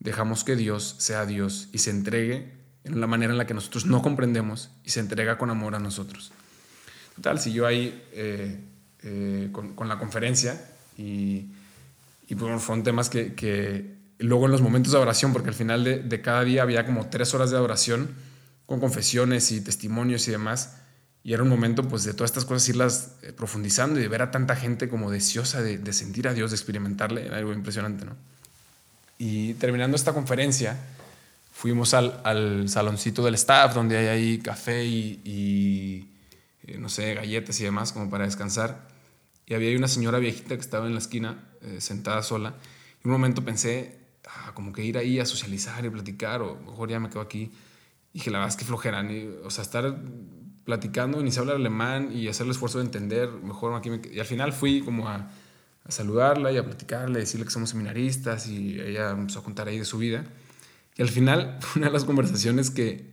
dejamos 0.00 0.44
que 0.44 0.56
Dios 0.56 0.96
sea 0.98 1.26
Dios 1.26 1.68
y 1.72 1.78
se 1.78 1.90
entregue 1.90 2.52
en 2.84 3.00
la 3.00 3.06
manera 3.06 3.32
en 3.32 3.38
la 3.38 3.46
que 3.46 3.54
nosotros 3.54 3.86
no 3.86 4.02
comprendemos 4.02 4.70
y 4.84 4.90
se 4.90 5.00
entrega 5.00 5.38
con 5.38 5.50
amor 5.50 5.74
a 5.74 5.78
nosotros. 5.78 6.32
Total, 7.16 7.38
siguió 7.40 7.66
ahí 7.66 8.02
eh, 8.12 8.60
eh, 9.02 9.48
con, 9.52 9.88
la 9.88 9.98
conferencia 9.98 10.60
y, 10.96 11.46
y 12.28 12.34
pues, 12.34 12.62
fueron 12.62 12.84
temas 12.84 13.10
que, 13.10 13.34
que, 13.34 13.96
luego 14.18 14.46
en 14.46 14.52
los 14.52 14.62
momentos 14.62 14.92
de 14.92 14.98
oración, 14.98 15.32
porque 15.32 15.48
al 15.48 15.54
final 15.54 15.84
de, 15.84 15.98
de, 15.98 16.20
cada 16.20 16.44
día 16.44 16.62
había 16.62 16.86
como 16.86 17.08
tres 17.08 17.34
horas 17.34 17.50
de 17.50 17.56
adoración 17.56 18.08
con 18.66 18.80
confesiones 18.80 19.50
y 19.50 19.60
testimonios 19.60 20.28
y 20.28 20.30
demás. 20.30 20.76
Y 21.24 21.32
era 21.34 21.42
un 21.42 21.48
momento 21.48 21.82
pues 21.82 22.04
de 22.04 22.14
todas 22.14 22.30
estas 22.30 22.44
cosas 22.44 22.68
irlas 22.68 23.16
eh, 23.22 23.32
profundizando 23.32 23.98
y 23.98 24.02
de 24.02 24.08
ver 24.08 24.22
a 24.22 24.30
tanta 24.30 24.54
gente 24.54 24.88
como 24.88 25.10
deseosa 25.10 25.60
de, 25.60 25.78
de 25.78 25.92
sentir 25.92 26.28
a 26.28 26.34
Dios, 26.34 26.52
de 26.52 26.56
experimentarle, 26.56 27.26
era 27.26 27.38
algo 27.38 27.52
impresionante, 27.52 28.04
¿no? 28.04 28.16
Y 29.18 29.54
terminando 29.54 29.96
esta 29.96 30.14
conferencia, 30.14 30.78
fuimos 31.50 31.92
al, 31.92 32.20
al 32.22 32.68
saloncito 32.68 33.24
del 33.24 33.34
staff, 33.34 33.74
donde 33.74 33.98
hay 33.98 34.06
ahí 34.06 34.38
café 34.38 34.84
y, 34.84 36.08
eh, 36.62 36.78
no 36.78 36.88
sé, 36.88 37.14
galletas 37.14 37.60
y 37.60 37.64
demás, 37.64 37.92
como 37.92 38.08
para 38.08 38.24
descansar. 38.24 38.86
Y 39.44 39.54
había 39.54 39.76
una 39.76 39.88
señora 39.88 40.20
viejita 40.20 40.54
que 40.54 40.60
estaba 40.60 40.86
en 40.86 40.92
la 40.92 41.00
esquina, 41.00 41.48
eh, 41.62 41.80
sentada 41.80 42.22
sola. 42.22 42.54
Y 43.04 43.08
un 43.08 43.12
momento 43.12 43.44
pensé, 43.44 43.98
ah, 44.28 44.52
como 44.54 44.72
que 44.72 44.84
ir 44.84 44.96
ahí 44.98 45.18
a 45.18 45.26
socializar 45.26 45.84
y 45.84 45.90
platicar, 45.90 46.42
o 46.42 46.54
mejor 46.60 46.88
ya 46.88 47.00
me 47.00 47.08
quedo 47.08 47.22
aquí. 47.22 47.50
Y 48.12 48.18
dije, 48.18 48.30
la 48.30 48.38
verdad 48.38 48.54
es 48.54 48.56
que 48.56 48.64
flojera, 48.64 49.04
o 49.42 49.50
sea, 49.50 49.62
estar 49.62 49.98
platicando, 50.64 51.18
a 51.18 51.40
hablar 51.40 51.56
alemán 51.56 52.10
y 52.14 52.28
hacer 52.28 52.44
el 52.46 52.52
esfuerzo 52.52 52.78
de 52.78 52.84
entender 52.84 53.30
mejor 53.30 53.74
aquí. 53.74 53.90
Y 54.12 54.20
al 54.20 54.26
final 54.26 54.52
fui 54.52 54.80
como 54.82 55.08
a, 55.08 55.28
a 55.88 55.92
saludarla 55.92 56.52
y 56.52 56.58
a 56.58 56.64
platicarle, 56.64 57.20
decirle 57.20 57.46
que 57.46 57.50
somos 57.50 57.70
seminaristas 57.70 58.46
y 58.46 58.78
ella 58.78 59.10
empezó 59.10 59.40
a 59.40 59.42
contar 59.42 59.68
ahí 59.68 59.78
de 59.78 59.86
su 59.86 59.98
vida. 59.98 60.24
Y 60.96 61.02
al 61.02 61.08
final, 61.08 61.58
una 61.76 61.86
de 61.86 61.92
las 61.92 62.04
conversaciones 62.04 62.70
que, 62.70 63.10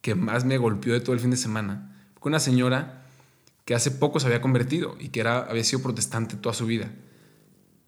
que 0.00 0.14
más 0.14 0.44
me 0.44 0.56
golpeó 0.56 0.92
de 0.92 1.00
todo 1.00 1.14
el 1.14 1.20
fin 1.20 1.30
de 1.30 1.36
semana 1.36 1.96
fue 2.20 2.30
una 2.30 2.38
señora 2.38 3.04
que 3.64 3.74
hace 3.74 3.90
poco 3.90 4.20
se 4.20 4.26
había 4.26 4.40
convertido 4.40 4.96
y 4.98 5.08
que 5.08 5.20
era, 5.20 5.38
había 5.40 5.64
sido 5.64 5.82
protestante 5.82 6.36
toda 6.36 6.54
su 6.54 6.66
vida. 6.66 6.90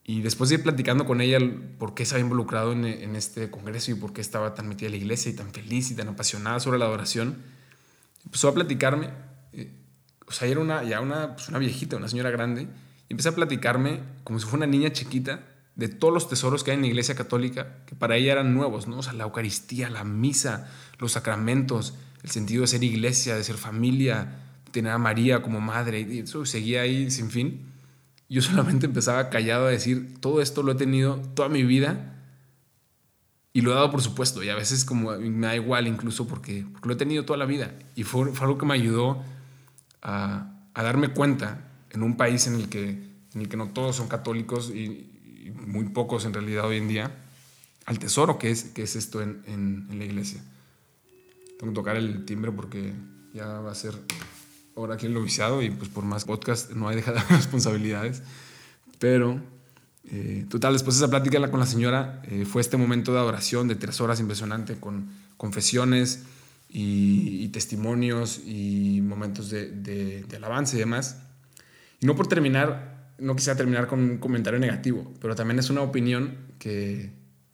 Y 0.06 0.20
después 0.20 0.50
de 0.50 0.56
ir 0.56 0.62
platicando 0.62 1.06
con 1.06 1.20
ella 1.20 1.38
por 1.78 1.94
qué 1.94 2.04
se 2.04 2.14
había 2.14 2.24
involucrado 2.24 2.72
en, 2.72 2.84
en, 2.84 3.16
este 3.16 3.50
congreso 3.50 3.90
y 3.90 3.94
por 3.94 4.12
qué 4.12 4.20
estaba 4.20 4.54
tan 4.54 4.68
metida 4.68 4.86
en 4.86 4.92
la 4.92 4.98
iglesia 4.98 5.30
y 5.30 5.34
tan 5.34 5.50
feliz 5.52 5.90
y 5.90 5.94
tan 5.94 6.08
apasionada 6.08 6.60
sobre 6.60 6.78
la 6.78 6.84
adoración, 6.84 7.38
empezó 8.24 8.48
a 8.48 8.54
platicarme. 8.54 9.10
Eh, 9.52 9.70
o 10.26 10.32
sea, 10.32 10.46
era 10.46 10.60
una, 10.60 10.82
ya 10.82 11.00
una, 11.00 11.34
pues 11.36 11.48
una 11.48 11.58
viejita, 11.58 11.96
una 11.96 12.08
señora 12.08 12.30
grande, 12.30 12.68
y 13.08 13.12
empezó 13.12 13.30
a 13.30 13.34
platicarme 13.34 14.00
como 14.24 14.38
si 14.38 14.46
fuera 14.46 14.66
una 14.66 14.66
niña 14.66 14.92
chiquita 14.92 15.44
de 15.76 15.88
todos 15.88 16.14
los 16.14 16.28
tesoros 16.28 16.62
que 16.62 16.70
hay 16.70 16.76
en 16.76 16.82
la 16.82 16.88
iglesia 16.88 17.14
católica, 17.14 17.84
que 17.86 17.96
para 17.96 18.16
ella 18.16 18.32
eran 18.32 18.54
nuevos, 18.54 18.86
¿no? 18.86 18.98
O 18.98 19.02
sea, 19.02 19.12
la 19.12 19.24
Eucaristía, 19.24 19.90
la 19.90 20.04
misa, 20.04 20.70
los 20.98 21.12
sacramentos, 21.12 21.94
el 22.22 22.30
sentido 22.30 22.62
de 22.62 22.68
ser 22.68 22.84
iglesia, 22.84 23.34
de 23.34 23.44
ser 23.44 23.56
familia, 23.56 24.38
de 24.64 24.70
tener 24.70 24.92
a 24.92 24.98
María 24.98 25.42
como 25.42 25.60
madre, 25.60 26.00
y 26.00 26.20
eso 26.20 26.46
seguía 26.46 26.82
ahí 26.82 27.10
sin 27.10 27.30
fin 27.30 27.74
yo 28.28 28.42
solamente 28.42 28.86
empezaba 28.86 29.30
callado 29.30 29.66
a 29.66 29.70
decir, 29.70 30.14
todo 30.20 30.40
esto 30.40 30.62
lo 30.62 30.72
he 30.72 30.74
tenido 30.74 31.16
toda 31.34 31.48
mi 31.48 31.62
vida 31.62 32.16
y 33.52 33.60
lo 33.60 33.70
he 33.70 33.74
dado 33.74 33.90
por 33.90 34.02
supuesto. 34.02 34.42
Y 34.42 34.48
a 34.48 34.54
veces 34.54 34.84
como 34.84 35.12
me 35.12 35.46
da 35.46 35.54
igual 35.54 35.86
incluso 35.86 36.26
porque, 36.26 36.66
porque 36.72 36.88
lo 36.88 36.94
he 36.94 36.96
tenido 36.96 37.24
toda 37.24 37.38
la 37.38 37.44
vida. 37.44 37.72
Y 37.94 38.02
fue, 38.02 38.32
algo 38.40 38.58
que 38.58 38.66
me 38.66 38.74
ayudó 38.74 39.22
a, 40.02 40.52
a, 40.74 40.82
darme 40.82 41.08
cuenta 41.08 41.60
en 41.94 42.02
un 42.02 42.16
país 42.16 42.46
en 42.46 42.54
el 42.54 42.68
que, 42.68 42.90
en 42.90 43.40
el 43.40 43.48
que 43.48 43.56
no 43.56 43.68
todos 43.68 43.96
son 43.96 44.08
católicos 44.08 44.70
y, 44.70 45.10
muy 45.66 45.84
pocos 45.84 46.24
en 46.24 46.32
realidad 46.32 46.66
hoy 46.66 46.78
en 46.78 46.88
día, 46.88 47.14
al 47.86 47.98
tesoro 47.98 48.38
que 48.38 48.50
es, 48.50 48.64
que 48.64 48.82
es 48.82 48.96
esto 48.96 49.22
en, 49.22 49.42
en, 49.46 49.86
en 49.90 49.98
la 49.98 50.04
iglesia. 50.04 50.42
Tengo 51.58 51.72
que 51.72 51.74
tocar 51.74 51.96
el 51.96 52.24
timbre 52.24 52.50
porque 52.50 52.92
ya 53.34 53.46
va 53.46 53.70
a 53.70 53.74
ser 53.74 53.94
ahora 54.76 54.94
aquí 54.94 55.06
en 55.06 55.14
lo 55.14 55.22
viciado 55.22 55.62
y 55.62 55.70
pues 55.70 55.88
por 55.88 56.04
más 56.04 56.24
podcast 56.24 56.70
no 56.70 56.88
hay 56.88 56.96
dejado 56.96 57.18
responsabilidades. 57.30 58.22
Pero, 58.98 59.40
eh, 60.10 60.46
total, 60.48 60.72
después 60.72 60.96
de 60.96 61.04
esa 61.04 61.10
plática 61.10 61.50
con 61.50 61.60
la 61.60 61.66
señora, 61.66 62.22
eh, 62.24 62.44
fue 62.44 62.62
este 62.62 62.76
momento 62.76 63.12
de 63.12 63.18
adoración 63.18 63.68
de 63.68 63.74
tres 63.74 64.00
horas 64.00 64.20
impresionante 64.20 64.76
con 64.76 65.10
confesiones 65.36 66.24
y, 66.68 67.48
testimonios 67.48 68.40
y 68.44 69.00
momentos 69.00 69.48
de, 69.48 69.70
de, 69.70 70.36
alabanza 70.36 70.74
y 70.74 70.80
demás. 70.80 71.18
No 72.00 72.16
por 72.16 72.26
terminar, 72.26 73.14
no 73.18 73.36
quisiera 73.36 73.56
terminar 73.56 73.86
con 73.86 74.00
un 74.00 74.18
comentario 74.18 74.58
negativo, 74.58 75.12
pero 75.20 75.34
también 75.34 75.58
es 75.58 75.70
una 75.70 75.82
opinión 75.82 76.36
que, 76.58 77.12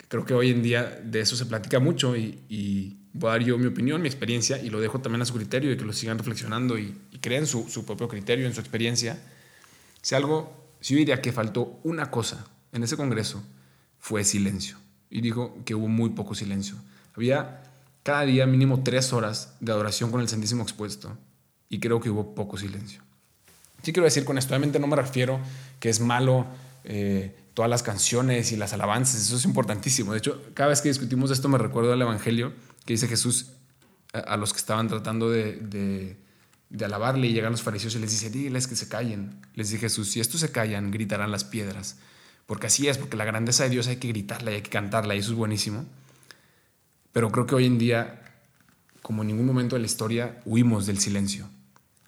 creo 0.09 0.25
que 0.25 0.35
hoy 0.35 0.50
en 0.50 0.62
día 0.62 1.00
de 1.04 1.20
eso 1.20 1.37
se 1.37 1.47
platica 1.47 1.78
mucho 1.78 2.16
y, 2.16 2.40
y 2.49 2.99
voy 3.12 3.28
a 3.28 3.32
dar 3.32 3.42
yo 3.42 3.59
mi 3.59 3.66
opinión, 3.66 4.02
mi 4.02 4.09
experiencia 4.09 4.61
y 4.61 4.70
lo 4.70 4.80
dejo 4.80 5.00
también 5.00 5.23
a 5.23 5.25
su 5.25 5.35
criterio 5.35 5.73
y 5.73 5.76
que 5.76 5.85
lo 5.85 5.92
sigan 5.92 6.18
reflexionando 6.18 6.78
y, 6.78 6.97
y 7.12 7.18
creen 7.18 7.47
su, 7.47 7.68
su, 7.68 7.85
propio 7.85 8.09
criterio, 8.09 8.47
en 8.47 8.54
su 8.54 8.61
experiencia. 8.61 9.23
Si 10.02 10.16
algo, 10.16 10.75
si 10.80 10.94
yo 10.94 10.99
diría 10.99 11.23
que 11.23 11.32
faltó 11.32 11.78
una 11.85 12.11
cosa 12.11 12.47
en 12.73 12.82
ese 12.82 12.97
congreso, 12.97 13.42
fue 13.99 14.25
silencio. 14.25 14.78
Y 15.11 15.20
digo 15.20 15.62
que 15.64 15.75
hubo 15.75 15.88
muy 15.88 16.11
poco 16.11 16.35
silencio. 16.35 16.76
Había 17.14 17.62
cada 18.02 18.23
día 18.23 18.47
mínimo 18.47 18.82
tres 18.82 19.12
horas 19.12 19.54
de 19.61 19.73
adoración 19.73 20.11
con 20.11 20.20
el 20.20 20.28
Santísimo 20.28 20.62
expuesto 20.62 21.16
y 21.68 21.78
creo 21.78 22.00
que 22.00 22.11
hubo 22.11 22.35
poco 22.35 22.56
silencio. 22.56 23.02
Sí 23.82 23.92
quiero 23.92 24.04
decir 24.04 24.25
con 24.25 24.38
esto, 24.38 24.54
obviamente 24.54 24.78
no 24.78 24.87
me 24.87 24.96
refiero 24.96 25.40
que 25.78 25.88
es 25.88 26.00
malo 26.00 26.46
eh, 26.84 27.34
todas 27.54 27.70
las 27.70 27.82
canciones 27.82 28.52
y 28.52 28.56
las 28.56 28.73
alabanzas, 28.73 29.23
eso 29.23 29.36
es 29.36 29.45
importantísimo. 29.45 30.12
De 30.12 30.19
hecho, 30.19 30.43
cada 30.54 30.71
vez 30.71 30.80
que 30.80 30.88
discutimos 30.88 31.30
esto 31.30 31.49
me 31.49 31.58
recuerdo 31.58 31.93
al 31.93 32.00
Evangelio 32.00 32.52
que 32.84 32.95
dice 32.95 33.08
Jesús 33.08 33.52
a, 34.12 34.36
los 34.36 34.52
que 34.52 34.58
estaban 34.58 34.88
tratando 34.88 35.30
de, 35.30 36.16
de, 36.71 36.84
alabarle 36.84 37.28
y 37.28 37.32
llegan 37.32 37.52
los 37.52 37.62
fariseos 37.62 37.95
y 37.95 37.99
les 37.99 38.10
dice, 38.10 38.30
díganles 38.30 38.66
que 38.66 38.76
se 38.76 38.88
callen. 38.88 39.40
Les 39.54 39.71
dice 39.71 39.80
Jesús, 39.80 40.10
si 40.10 40.21
estos 40.21 40.40
se 40.40 40.50
callan, 40.50 40.90
gritarán 40.90 41.30
las 41.30 41.45
piedras. 41.45 41.99
Porque 42.47 42.66
así 42.66 42.88
es, 42.88 42.99
porque 42.99 43.16
la 43.16 43.25
grandeza 43.25 43.64
de 43.64 43.71
Dios 43.71 43.86
hay 43.86 43.97
que 43.97 44.08
gritarla 44.08 44.50
y 44.50 44.54
hay 44.54 44.62
que 44.62 44.71
cantarla 44.71 45.14
y 45.14 45.19
eso 45.19 45.32
es 45.32 45.36
buenísimo. 45.36 45.84
Pero 47.12 47.30
creo 47.30 47.47
que 47.47 47.54
hoy 47.54 47.66
en 47.66 47.78
día, 47.78 48.23
como 49.02 49.23
en 49.23 49.28
ningún 49.28 49.47
momento 49.47 49.76
de 49.76 49.80
la 49.80 49.86
historia, 49.86 50.40
huimos 50.45 50.86
del 50.86 50.99
silencio. 50.99 51.49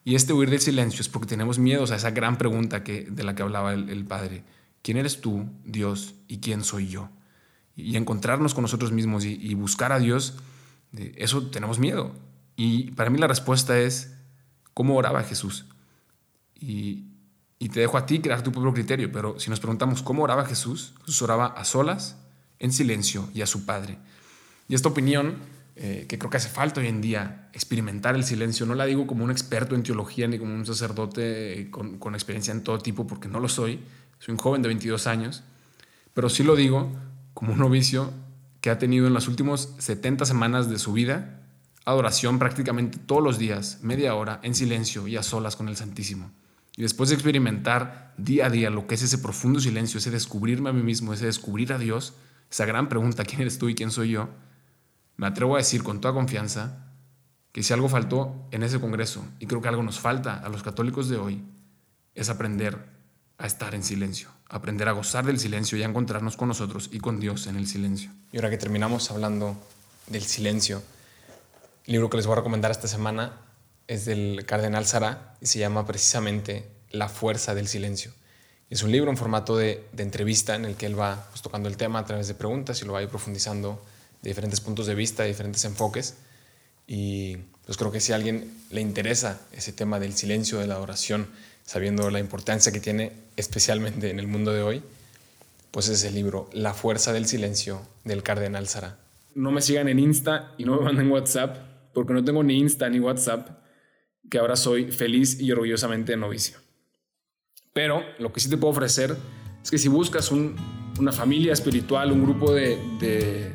Y 0.04 0.14
este 0.14 0.32
huir 0.32 0.50
del 0.50 0.60
silencio 0.60 1.00
es 1.00 1.08
porque 1.08 1.28
tenemos 1.28 1.58
miedo 1.58 1.84
a 1.84 1.96
esa 1.96 2.10
gran 2.10 2.36
pregunta 2.36 2.82
que, 2.82 3.06
de 3.08 3.22
la 3.22 3.34
que 3.34 3.42
hablaba 3.42 3.72
el, 3.72 4.04
Padre. 4.04 4.44
¿Quién 4.82 4.96
eres 4.96 5.20
tú, 5.20 5.48
Dios, 5.64 6.14
y 6.26 6.38
quién 6.38 6.64
soy 6.64 6.88
yo? 6.88 7.08
Y 7.76 7.96
encontrarnos 7.96 8.54
con 8.54 8.62
nosotros 8.62 8.90
mismos 8.90 9.24
y, 9.24 9.54
buscar 9.54 9.92
a 9.92 10.00
Dios, 10.00 10.34
eso 11.16 11.46
tenemos 11.50 11.78
miedo. 11.78 12.14
Y 12.56 12.90
para 12.92 13.10
mí 13.10 13.18
la 13.18 13.28
respuesta 13.28 13.78
es, 13.78 14.12
¿cómo 14.74 14.96
oraba 14.96 15.22
Jesús? 15.22 15.66
Y, 16.58 17.04
y 17.58 17.68
te 17.68 17.80
dejo 17.80 17.96
a 17.96 18.06
ti 18.06 18.18
crear 18.20 18.42
tu 18.42 18.50
propio 18.50 18.74
criterio, 18.74 19.12
pero 19.12 19.38
si 19.38 19.50
nos 19.50 19.60
preguntamos 19.60 20.02
cómo 20.02 20.24
oraba 20.24 20.44
Jesús, 20.44 20.94
Jesús 21.00 21.22
oraba 21.22 21.46
a 21.46 21.64
solas, 21.64 22.16
en 22.58 22.72
silencio 22.72 23.28
y 23.34 23.42
a 23.42 23.46
su 23.46 23.64
Padre. 23.66 23.98
Y 24.68 24.74
esta 24.74 24.88
opinión, 24.88 25.36
eh, 25.76 26.06
que 26.08 26.18
creo 26.18 26.30
que 26.30 26.37
hace 26.37 26.48
falta 26.48 26.80
hoy 26.80 26.88
en 26.88 27.00
día, 27.00 27.48
experimentar 27.52 28.14
el 28.14 28.24
silencio, 28.24 28.66
no 28.66 28.74
la 28.74 28.87
digo 28.87 29.06
como 29.06 29.24
un 29.24 29.30
experto 29.30 29.74
en 29.74 29.82
teología 29.82 30.28
ni 30.28 30.38
como 30.38 30.54
un 30.54 30.66
sacerdote 30.66 31.68
con, 31.70 31.98
con 31.98 32.14
experiencia 32.14 32.52
en 32.52 32.62
todo 32.62 32.78
tipo, 32.78 33.06
porque 33.06 33.28
no 33.28 33.40
lo 33.40 33.48
soy, 33.48 33.80
soy 34.18 34.32
un 34.32 34.38
joven 34.38 34.62
de 34.62 34.68
22 34.68 35.06
años, 35.06 35.42
pero 36.14 36.28
sí 36.28 36.42
lo 36.42 36.56
digo 36.56 36.92
como 37.35 37.52
un 37.52 37.58
novicio 37.58 38.12
que 38.61 38.70
ha 38.70 38.78
tenido 38.78 39.06
en 39.06 39.14
las 39.14 39.28
últimas 39.28 39.74
70 39.78 40.24
semanas 40.24 40.68
de 40.68 40.78
su 40.78 40.92
vida 40.92 41.38
adoración 41.85 42.38
prácticamente 42.38 42.98
todos 42.98 43.22
los 43.22 43.38
días, 43.38 43.78
media 43.82 44.14
hora, 44.14 44.40
en 44.42 44.54
silencio 44.54 45.08
y 45.08 45.16
a 45.16 45.22
solas 45.22 45.56
con 45.56 45.68
el 45.68 45.76
Santísimo. 45.76 46.30
Y 46.76 46.82
después 46.82 47.11
de 47.11 47.16
experimentar 47.16 48.14
día 48.16 48.46
a 48.46 48.50
día 48.50 48.70
lo 48.70 48.87
que 48.87 48.94
es 48.94 49.02
ese 49.02 49.18
profundo 49.18 49.61
silencio, 49.61 49.98
ese 49.98 50.11
descubrirme 50.11 50.70
a 50.70 50.72
mí 50.72 50.82
mismo, 50.82 51.12
ese 51.12 51.26
descubrir 51.26 51.72
a 51.72 51.78
Dios, 51.78 52.14
esa 52.50 52.64
gran 52.64 52.88
pregunta, 52.88 53.24
¿quién 53.24 53.42
eres 53.42 53.58
tú 53.58 53.68
y 53.68 53.74
quién 53.74 53.90
soy 53.90 54.11
yo? 54.11 54.28
Me 55.16 55.27
atrevo 55.27 55.55
a 55.55 55.59
decir 55.59 55.83
con 55.83 56.01
toda 56.01 56.14
confianza 56.14 56.83
que 57.53 57.62
si 57.62 57.72
algo 57.72 57.88
faltó 57.88 58.46
en 58.51 58.62
ese 58.62 58.81
Congreso, 58.81 59.25
y 59.38 59.46
creo 59.46 59.61
que 59.61 59.68
algo 59.68 59.83
nos 59.83 60.01
falta 60.01 60.38
a 60.38 60.48
los 60.48 60.62
católicos 60.62 61.09
de 61.09 61.18
hoy, 61.18 61.44
es 62.14 62.31
aprender 62.31 62.79
a 63.38 63.46
estar 63.46 63.75
en 63.75 63.83
silencio, 63.83 64.29
aprender 64.48 64.88
a 64.88 64.92
gozar 64.92 65.27
del 65.27 65.38
silencio 65.38 65.77
y 65.77 65.83
a 65.83 65.87
encontrarnos 65.87 66.37
con 66.37 66.48
nosotros 66.48 66.88
y 66.92 67.01
con 67.01 67.20
Dios 67.20 67.46
en 67.46 67.57
el 67.57 67.66
silencio. 67.66 68.11
Y 68.33 68.37
ahora 68.37 68.51
que 68.51 68.59
terminamos 68.59 69.11
hablando 69.11 69.57
del 70.07 70.22
silencio, 70.22 70.83
el 71.87 71.92
libro 71.92 72.09
que 72.09 72.16
les 72.16 72.27
voy 72.27 72.35
a 72.35 72.37
recomendar 72.37 72.70
esta 72.70 72.88
semana 72.88 73.33
es 73.87 74.05
del 74.05 74.44
Cardenal 74.46 74.87
Sara 74.87 75.35
y 75.40 75.46
se 75.46 75.59
llama 75.59 75.85
precisamente 75.87 76.70
La 76.90 77.09
fuerza 77.09 77.55
del 77.55 77.68
silencio. 77.68 78.12
Es 78.70 78.83
un 78.83 78.92
libro 78.92 79.11
en 79.11 79.16
formato 79.16 79.57
de, 79.57 79.87
de 79.92 80.03
entrevista 80.03 80.55
en 80.55 80.64
el 80.64 80.77
que 80.77 80.87
él 80.87 80.98
va 80.98 81.27
pues, 81.31 81.42
tocando 81.42 81.68
el 81.68 81.77
tema 81.77 81.98
a 81.98 82.05
través 82.05 82.29
de 82.29 82.35
preguntas 82.35 82.81
y 82.81 82.87
lo 82.87 82.94
va 82.94 83.01
a 83.01 83.03
ir 83.03 83.09
profundizando 83.09 83.85
de 84.22 84.30
diferentes 84.30 84.61
puntos 84.61 84.87
de 84.87 84.94
vista, 84.94 85.22
de 85.22 85.30
diferentes 85.30 85.64
enfoques. 85.64 86.16
Y 86.87 87.37
pues 87.66 87.76
creo 87.76 87.92
que 87.92 88.00
si 88.00 88.12
a 88.12 88.16
alguien 88.16 88.56
le 88.70 88.80
interesa 88.80 89.40
ese 89.52 89.72
tema 89.72 90.00
del 90.00 90.14
silencio, 90.14 90.58
de 90.58 90.66
la 90.66 90.78
oración, 90.80 91.28
sabiendo 91.64 92.11
la 92.11 92.18
importancia 92.18 92.72
que 92.72 92.80
tiene 92.80 93.12
especialmente 93.37 94.11
en 94.11 94.18
el 94.18 94.26
mundo 94.26 94.52
de 94.52 94.62
hoy, 94.62 94.82
pues 95.70 95.88
es 95.88 96.04
el 96.04 96.14
libro 96.14 96.48
La 96.52 96.74
fuerza 96.74 97.12
del 97.12 97.26
silencio 97.26 97.80
del 98.04 98.22
cardenal 98.22 98.68
Sara. 98.68 98.98
No 99.35 99.50
me 99.50 99.62
sigan 99.62 99.88
en 99.88 99.98
Insta 99.98 100.52
y 100.58 100.64
no 100.64 100.76
me 100.76 100.85
manden 100.85 101.11
WhatsApp, 101.11 101.56
porque 101.94 102.12
no 102.12 102.22
tengo 102.22 102.42
ni 102.42 102.58
Insta 102.58 102.88
ni 102.88 103.00
WhatsApp, 103.00 103.48
que 104.30 104.38
ahora 104.38 104.56
soy 104.56 104.92
feliz 104.92 105.40
y 105.40 105.50
orgullosamente 105.50 106.16
novicio. 106.16 106.58
Pero 107.72 108.02
lo 108.18 108.32
que 108.32 108.40
sí 108.40 108.50
te 108.50 108.58
puedo 108.58 108.72
ofrecer 108.72 109.16
es 109.62 109.70
que 109.70 109.78
si 109.78 109.88
buscas 109.88 110.30
una 110.30 111.12
familia 111.12 111.54
espiritual, 111.54 112.12
un 112.12 112.22
grupo 112.22 112.52
de, 112.52 113.54